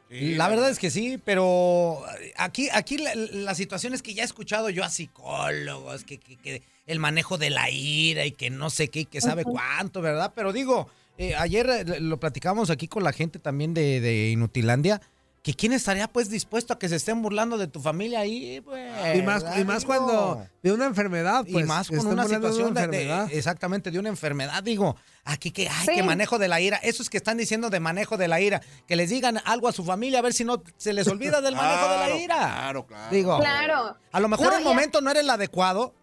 La 0.10 0.48
verdad 0.48 0.70
es 0.70 0.80
que 0.80 0.90
sí, 0.90 1.20
pero 1.24 2.02
aquí, 2.38 2.70
aquí 2.74 2.98
la, 2.98 3.14
la 3.16 3.56
situación 3.56 3.94
es 3.94 4.02
que 4.02 4.14
ya 4.14 4.24
he 4.24 4.26
escuchado 4.26 4.70
yo 4.70 4.84
a 4.84 4.90
psicólogos 4.90 6.04
que, 6.04 6.18
que- 6.18 6.38
que 6.38 6.62
el 6.86 7.00
manejo 7.00 7.38
de 7.38 7.50
la 7.50 7.70
ira 7.70 8.26
y 8.26 8.32
que 8.32 8.50
no 8.50 8.70
sé 8.70 8.88
qué 8.88 9.02
y 9.02 9.06
que 9.06 9.20
sabe 9.20 9.44
cuánto, 9.44 10.02
¿verdad? 10.02 10.32
Pero 10.34 10.54
digo, 10.54 10.88
eh, 11.18 11.36
ayer 11.36 11.70
eh, 11.70 12.00
lo 12.00 12.18
platicamos 12.20 12.70
aquí 12.70 12.88
con 12.88 13.04
la 13.04 13.12
gente 13.12 13.40
también 13.40 13.74
de, 13.74 14.00
de 14.00 14.30
Inutilandia, 14.30 15.02
que 15.48 15.54
quién 15.54 15.72
estaría 15.72 16.10
pues 16.10 16.30
dispuesto 16.30 16.74
a 16.74 16.78
que 16.78 16.90
se 16.90 16.98
estén 16.98 17.22
burlando 17.22 17.58
de 17.58 17.68
tu 17.68 17.80
familia 17.80 18.20
ahí, 18.20 18.60
pues. 18.60 18.92
Y 19.16 19.22
más, 19.22 19.46
y 19.58 19.64
más 19.64 19.84
Digo, 19.84 19.88
cuando 19.96 20.46
de 20.62 20.74
una 20.74 20.88
enfermedad, 20.88 21.46
pues. 21.50 21.64
y 21.64 21.68
más 21.70 21.88
con 21.88 22.06
una 22.06 22.24
de 22.28 22.36
situación 22.36 22.74
de, 22.74 22.82
de- 22.82 22.86
enfermedad. 22.98 23.30
exactamente 23.32 23.90
de 23.90 23.98
una 23.98 24.10
enfermedad 24.10 24.62
digo 24.62 24.98
aquí 25.24 25.52
que 25.52 25.70
ay 25.70 25.86
Sí. 25.86 25.96
que 25.96 26.04
manejo 26.04 26.38
de 26.38 26.50
la 26.50 26.60
ira 26.60 26.76
esos 26.84 27.10
que 27.10 27.16
están 27.16 27.38
diciendo 27.38 27.70
de 27.70 27.80
manejo 27.80 28.18
de 28.18 28.28
la 28.28 28.42
ira 28.42 28.62
que 28.88 28.98
les 28.98 29.10
digan 29.10 29.40
algo 29.46 29.70
a 29.70 29.72
su 29.72 29.86
familia 29.86 30.20
a 30.20 30.22
ver 30.22 30.34
si 30.34 30.44
no 30.44 30.62
se 30.76 30.92
les 30.92 31.08
olvida 31.08 31.40
del 31.40 31.56
manejo 31.56 31.90
de 31.92 31.98
la 31.98 32.18
ira 32.18 32.36
claro, 32.36 32.86
claro. 32.86 33.16
digo 33.16 33.40
Claro. 33.40 33.96
a 34.12 34.20
lo 34.20 34.28
mejor 34.28 34.48
No, 34.48 34.58
el 34.58 34.64
ya- 34.66 34.70
momento 34.70 35.00
no 35.00 35.10
era 35.12 35.22
el 35.22 35.30
adecuado 35.30 35.94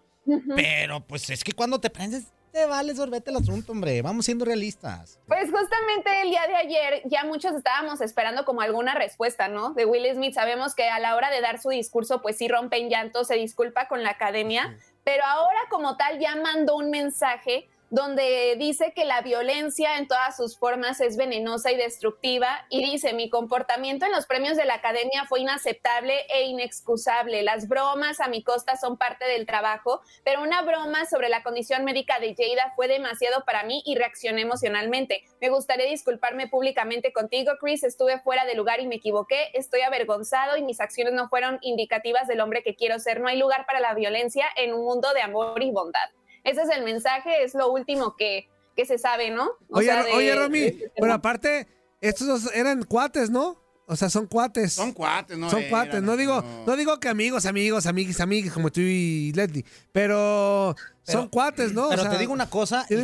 pero 0.57 1.04
pues 1.07 1.28
es 1.28 1.44
que 1.44 1.52
cuando 1.52 1.78
te 1.80 1.90
prendes 1.90 2.24
te 2.55 2.67
vale 2.67 2.95
sorbete 2.95 3.33
el 3.33 3.37
asunto 3.37 3.73
hombre 3.73 4.01
vamos 4.01 4.27
siendo 4.27 4.45
realistas 4.45 5.19
Pues 5.27 5.51
justamente 5.51 6.23
el 6.23 6.31
día 6.31 6.47
de 6.47 6.55
ayer 6.55 7.03
ya 7.05 7.25
muchos 7.25 7.53
estábamos 7.53 8.01
esperando 8.01 8.45
como 8.45 8.61
alguna 8.61 8.95
respuesta, 8.95 9.49
¿no? 9.49 9.75
De 9.75 9.85
Will 9.85 10.07
Smith. 10.14 10.35
Sabemos 10.35 10.77
que 10.77 10.88
a 10.88 11.01
la 11.01 11.17
hora 11.17 11.31
de 11.31 11.40
dar 11.40 11.61
su 11.61 11.71
discurso, 11.71 12.23
pues 12.23 12.38
sí 12.38 12.47
rompe 12.47 12.77
en 12.79 12.90
llanto, 12.90 13.25
se 13.25 13.35
disculpa 13.35 13.88
con 13.88 14.05
la 14.05 14.11
academia, 14.11 14.79
pero 15.03 15.25
ahora 15.25 15.59
como 15.69 15.97
tal 15.97 16.21
ya 16.21 16.37
mandó 16.37 16.77
un 16.77 16.90
mensaje 16.90 17.69
donde 17.94 18.57
dice 18.59 18.92
que 18.92 19.04
la 19.04 19.20
violencia 19.20 19.98
en 19.98 20.09
todas 20.09 20.37
sus 20.37 20.59
formas 20.59 21.00
es 21.00 21.16
venenosa 21.16 21.70
y 21.70 21.76
destructiva 21.76 22.66
y 22.68 22.85
dice, 22.85 23.12
mi 23.12 23.30
comportamiento 23.30 24.04
en 24.04 24.11
los 24.11 24.26
premios 24.26 24.57
de 24.57 24.64
la 24.64 24.74
academia 24.74 25.26
fue 25.28 25.42
inaceptable 25.42 26.12
e 26.28 26.42
inexcusable. 26.42 27.44
Las 27.44 27.68
bromas 27.68 28.18
a 28.18 28.26
mi 28.26 28.42
costa 28.42 28.76
son 28.76 28.98
parte 28.98 29.26
del 29.26 29.46
trabajo, 29.46 30.00
pero 30.24 30.42
una 30.42 30.62
broma 30.62 31.07
sobre 31.07 31.28
la 31.28 31.44
condición 31.44 31.85
médica 31.85 32.18
de 32.18 32.35
Jada 32.35 32.72
fue 32.74 32.88
demasiado 32.88 33.44
para 33.44 33.62
mí 33.62 33.80
y 33.87 33.94
reaccioné 33.94 34.42
emocionalmente. 34.42 35.22
Me 35.40 35.50
gustaría 35.50 35.87
disculparme 35.88 36.48
públicamente 36.48 37.12
contigo, 37.12 37.52
Chris. 37.61 37.85
Estuve 37.85 38.18
fuera 38.18 38.44
de 38.44 38.57
lugar 38.57 38.80
y 38.80 38.88
me 38.88 38.96
equivoqué. 38.96 39.50
Estoy 39.54 39.83
avergonzado 39.83 40.57
y 40.57 40.62
mis 40.62 40.80
acciones 40.80 41.12
no 41.12 41.28
fueron 41.28 41.61
indicativas 41.62 42.26
del 42.26 42.40
hombre 42.40 42.64
que 42.64 42.74
quiero 42.74 42.98
ser. 42.98 43.20
No 43.20 43.28
hay 43.28 43.38
lugar 43.38 43.66
para 43.66 43.78
la 43.78 43.94
violencia 43.94 44.46
en 44.57 44.74
un 44.74 44.85
mundo 44.85 45.12
de 45.14 45.22
amor 45.22 45.62
y 45.62 45.70
bondad. 45.70 46.11
Ese 46.44 46.62
es 46.62 46.68
el 46.70 46.85
mensaje, 46.85 47.42
es 47.42 47.54
lo 47.54 47.72
último 47.72 48.14
que, 48.16 48.48
que 48.76 48.87
se 48.87 48.98
sabe, 48.98 49.30
¿no? 49.30 49.46
O 49.70 49.78
Oye, 49.78 49.87
sea, 49.87 50.02
Ro- 50.02 50.07
de- 50.09 50.12
oye, 50.12 50.35
Romy, 50.37 50.61
de 50.61 50.66
este 50.68 50.92
pero 50.96 51.12
aparte, 51.14 51.66
estos 52.00 52.26
dos 52.28 52.54
eran 52.54 52.85
cuates, 52.85 53.30
¿no? 53.30 53.61
O 53.87 53.96
sea, 53.96 54.09
son 54.09 54.26
cuates. 54.26 54.72
Son 54.72 54.92
cuates, 54.92 55.37
no 55.37 55.50
Son 55.50 55.59
eran, 55.59 55.70
cuates. 55.70 56.02
No 56.02 56.16
digo, 56.16 56.42
no. 56.66 56.74
digo 56.74 56.98
que 57.00 57.09
amigos, 57.09 57.44
amigos, 57.44 57.85
amiguis, 57.85 58.18
amiguis, 58.18 58.50
como 58.50 58.72
tú 58.72 58.80
y 58.80 59.30
Leslie. 59.35 59.64
Pero, 59.92 60.74
son 61.02 61.28
cuates, 61.28 61.74
¿no? 61.74 61.87
O 61.87 61.90
pero 61.90 62.02
sea, 62.02 62.11
te 62.12 62.16
digo 62.18 62.33
una 62.33 62.48
cosa 62.48 62.87
el- 62.88 63.00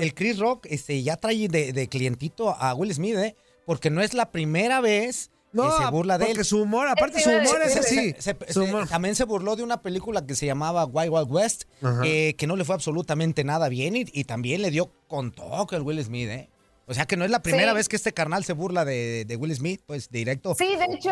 el 0.00 0.14
Chris 0.14 0.38
Rock 0.38 0.66
este, 0.70 1.02
ya 1.02 1.16
trae 1.16 1.48
de, 1.48 1.72
de 1.72 1.88
clientito 1.88 2.50
a 2.50 2.72
Will 2.74 2.94
Smith 2.94 3.16
¿eh? 3.16 3.34
porque 3.66 3.90
no 3.90 4.00
es 4.00 4.14
la 4.14 4.30
primera 4.30 4.80
vez 4.80 5.31
No, 5.52 5.76
que 5.76 5.84
se 5.84 5.90
burla 5.90 6.18
de 6.18 6.24
él. 6.24 6.30
porque 6.30 6.44
su 6.44 6.62
humor, 6.62 6.88
aparte 6.88 7.20
su 7.20 7.28
humor 7.30 7.60
es 7.64 7.76
así. 7.76 8.14
Se- 8.18 8.36
se- 8.48 8.86
también 8.88 9.14
se 9.14 9.24
burló 9.24 9.54
de 9.56 9.62
una 9.62 9.82
película 9.82 10.24
que 10.26 10.34
se 10.34 10.46
llamaba 10.46 10.84
Wild 10.86 11.10
Wild 11.12 11.30
West, 11.30 11.64
eh, 12.04 12.34
que 12.38 12.46
no 12.46 12.56
le 12.56 12.64
fue 12.64 12.74
absolutamente 12.74 13.44
nada 13.44 13.68
bien 13.68 13.96
y, 13.96 14.04
y 14.12 14.24
también 14.24 14.62
le 14.62 14.70
dio 14.70 14.92
con 15.08 15.32
toque 15.32 15.76
el 15.76 15.82
Will 15.82 16.02
Smith, 16.02 16.28
¿eh? 16.30 16.48
O 16.86 16.94
sea 16.94 17.06
que 17.06 17.16
no 17.16 17.24
es 17.24 17.30
la 17.30 17.42
primera 17.42 17.70
Sí. 17.72 17.76
vez 17.76 17.88
que 17.88 17.96
este 17.96 18.12
carnal 18.12 18.44
se 18.44 18.52
burla 18.54 18.84
de, 18.84 19.24
de 19.24 19.36
Will 19.36 19.54
Smith, 19.54 19.82
pues 19.86 20.10
directo. 20.10 20.54
Sí, 20.58 20.74
de 20.76 20.86
hecho, 20.94 21.10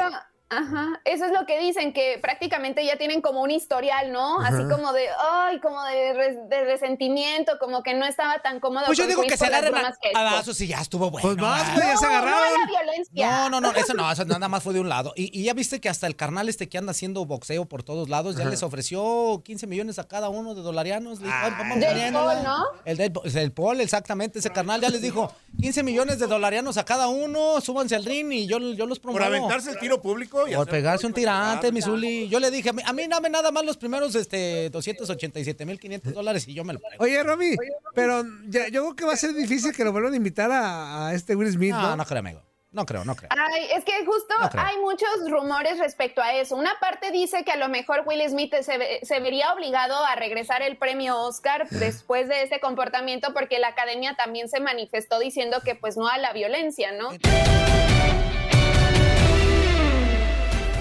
ajá, 0.51 1.01
eso 1.05 1.25
es 1.25 1.33
lo 1.33 1.47
que 1.47 1.59
dicen, 1.61 1.93
que 1.93 2.19
prácticamente 2.21 2.85
ya 2.85 2.97
tienen 2.97 3.21
como 3.23 3.41
un 3.43 3.51
historial, 3.51 4.13
¿no? 4.13 4.41
Así 4.41 4.63
como 4.71 4.93
de, 4.93 5.07
ay, 5.31 5.61
como 5.61 5.83
de, 5.85 6.13
res- 6.13 6.49
de 6.49 6.65
resentimiento, 6.65 7.53
como 7.59 7.83
que 7.83 7.95
no 7.95 8.05
estaba 8.07 8.41
tan 8.43 8.61
cómodo. 8.61 8.87
Pues 8.87 8.99
yo 8.99 9.07
digo 9.07 9.23
que 9.23 9.37
se 9.37 9.47
agarren 9.47 9.75
a, 9.75 9.79
bromas 9.79 9.99
que 10.01 10.09
a 10.09 10.11
hizo. 10.13 10.21
balazos 10.21 10.61
y 10.61 10.67
ya 10.69 10.81
estuvo 10.81 11.11
bueno. 11.11 11.27
Pues 11.27 11.37
más, 11.39 11.77
ya 11.77 11.97
se 11.97 12.07
agarraron. 12.07 12.61
no 12.61 12.67
violencia. 12.67 13.31
No, 13.31 13.51
no, 13.51 13.61
no, 13.61 13.73
eso 13.73 13.95
no, 13.95 14.11
eso 14.11 14.25
nada 14.27 14.49
más 14.49 14.63
fue 14.63 14.75
de 14.75 14.81
un 14.81 14.89
lado. 14.89 15.13
Y, 15.17 15.39
y 15.39 15.45
ya 15.45 15.55
viste 15.55 15.81
que 15.81 15.89
hasta 15.89 16.07
el 16.07 16.17
carnal 16.17 16.49
este 16.49 16.69
que 16.69 16.79
anda 16.79 16.91
haciendo 16.91 17.25
boxeo 17.25 17.65
por 17.67 17.83
todos 17.83 18.09
lados, 18.09 18.35
ya 18.37 18.43
Ajá. 18.43 18.51
les 18.51 18.63
ofreció 18.63 19.43
15 19.45 19.67
millones 19.67 19.99
a 19.99 20.09
cada 20.09 20.29
uno 20.29 20.55
de 20.55 20.63
dolarianos. 20.63 21.21
Le 21.21 21.27
dijo, 21.27 21.39
"Ay, 21.41 21.53
vamos 21.59 21.79
Jake 21.79 21.93
poniéndola". 21.93 22.33
Paul, 22.35 22.45
¿no? 22.45 22.65
El, 22.85 22.97
del- 22.97 23.13
el 23.37 23.53
Paul, 23.53 23.81
exactamente, 23.81 24.39
ese 24.41 24.51
carnal 24.51 24.81
ya 24.81 24.89
les 24.89 25.01
dijo 25.03 25.33
15 25.61 25.83
millones 25.83 26.19
de 26.19 26.27
dolarianos 26.27 26.77
a 26.77 26.85
cada 26.85 27.09
uno, 27.09 27.61
súbanse 27.61 27.95
al 27.97 28.05
ring 28.05 28.33
y 28.33 28.47
yo, 28.47 28.59
yo 28.59 28.87
los 28.87 28.99
promuevo. 28.99 29.25
Por 29.27 29.37
aventarse 29.37 29.71
el 29.71 29.79
tiro 29.79 30.01
público 30.01 30.39
y 30.46 30.55
Por 30.55 30.68
pegarse 30.68 31.07
un 31.07 31.12
tirante, 31.12 31.72
mi 31.72 31.83
Zuli. 31.83 32.29
Yo 32.29 32.38
le 32.40 32.50
dije, 32.50 32.70
a 32.70 32.72
mí, 32.72 32.83
a 32.85 32.92
mí 32.92 33.07
dame 33.09 33.29
nada 33.31 33.50
más 33.50 33.64
los 33.64 33.76
primeros 33.76 34.14
este, 34.14 34.70
287.500 34.72 36.12
dólares 36.12 36.46
y 36.48 36.55
yo 36.55 36.64
me 36.64 36.72
lo 36.74 36.81
pago. 36.81 36.94
Oye, 36.98 37.22
Romy, 37.22 37.57
pero 37.94 38.24
ya- 38.48 38.68
yo 38.68 38.83
creo 38.83 38.96
que 38.96 39.05
va 39.05 39.12
a 39.12 39.16
ser 39.16 39.35
difícil 39.35 39.74
que 39.74 39.85
lo 39.85 39.92
vuelvan 39.92 40.12
a 40.12 40.16
invitar 40.16 40.50
a, 40.50 41.09
a 41.09 41.14
este 41.14 41.35
Will 41.37 41.50
Smith, 41.53 41.72
¿no? 41.72 41.81
No, 41.83 41.96
no 41.96 42.05
creo, 42.05 42.18
amigo. 42.20 42.42
No 42.72 42.87
creo, 42.87 43.05
no 43.05 43.16
creo. 43.16 43.29
Ay, 43.33 43.66
es 43.74 43.85
que 43.85 44.07
justo 44.07 44.33
No 44.38 44.48
hay 44.62 44.76
muchos 44.79 45.09
rumores 45.29 45.76
respecto 45.81 46.22
a 46.22 46.35
eso. 46.37 46.55
Una 46.55 46.70
parte 46.81 47.11
dice 47.11 47.42
que 47.42 47.50
a 47.50 47.57
lo 47.57 47.68
mejor 47.68 48.05
Will 48.07 48.22
Smith 48.31 48.55
se, 48.62 48.79
ve- 48.79 49.00
se 49.03 49.18
vería 49.18 49.53
obligado 49.53 49.96
a 50.05 50.14
regresar 50.14 50.62
el 50.62 50.76
premio 50.76 51.18
Oscar 51.18 51.68
después 51.70 52.29
de 52.29 52.44
ese 52.44 52.61
comportamiento 52.61 53.35
porque 53.35 53.59
la 53.59 53.66
academia 53.68 54.14
también 54.14 54.48
se 54.48 54.61
manifestó 54.61 55.18
diciendo 55.18 55.61
que 55.64 55.74
pues 55.74 55.96
no 55.96 56.07
a 56.07 56.16
la 56.18 56.33
violencia, 56.33 56.92
¿no? 56.92 57.11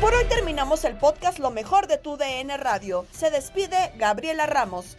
Por 0.02 0.14
hoy 0.14 0.24
terminamos 0.30 0.86
el 0.86 0.96
podcast 0.96 1.40
Lo 1.40 1.52
mejor 1.52 1.88
de 1.88 1.98
tu 1.98 2.16
DN 2.16 2.56
Radio. 2.56 3.06
Se 3.12 3.30
despide 3.32 3.92
Gabriela 3.98 4.46
Ramos. 4.46 4.96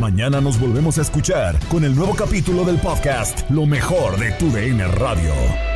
Mañana 0.00 0.40
nos 0.40 0.58
volvemos 0.58 0.98
a 0.98 1.02
escuchar 1.02 1.56
con 1.68 1.84
el 1.84 1.94
nuevo 1.94 2.16
capítulo 2.16 2.64
del 2.64 2.78
podcast 2.78 3.48
Lo 3.48 3.64
mejor 3.64 4.18
de 4.18 4.32
tu 4.32 4.50
DN 4.50 4.84
Radio. 4.88 5.75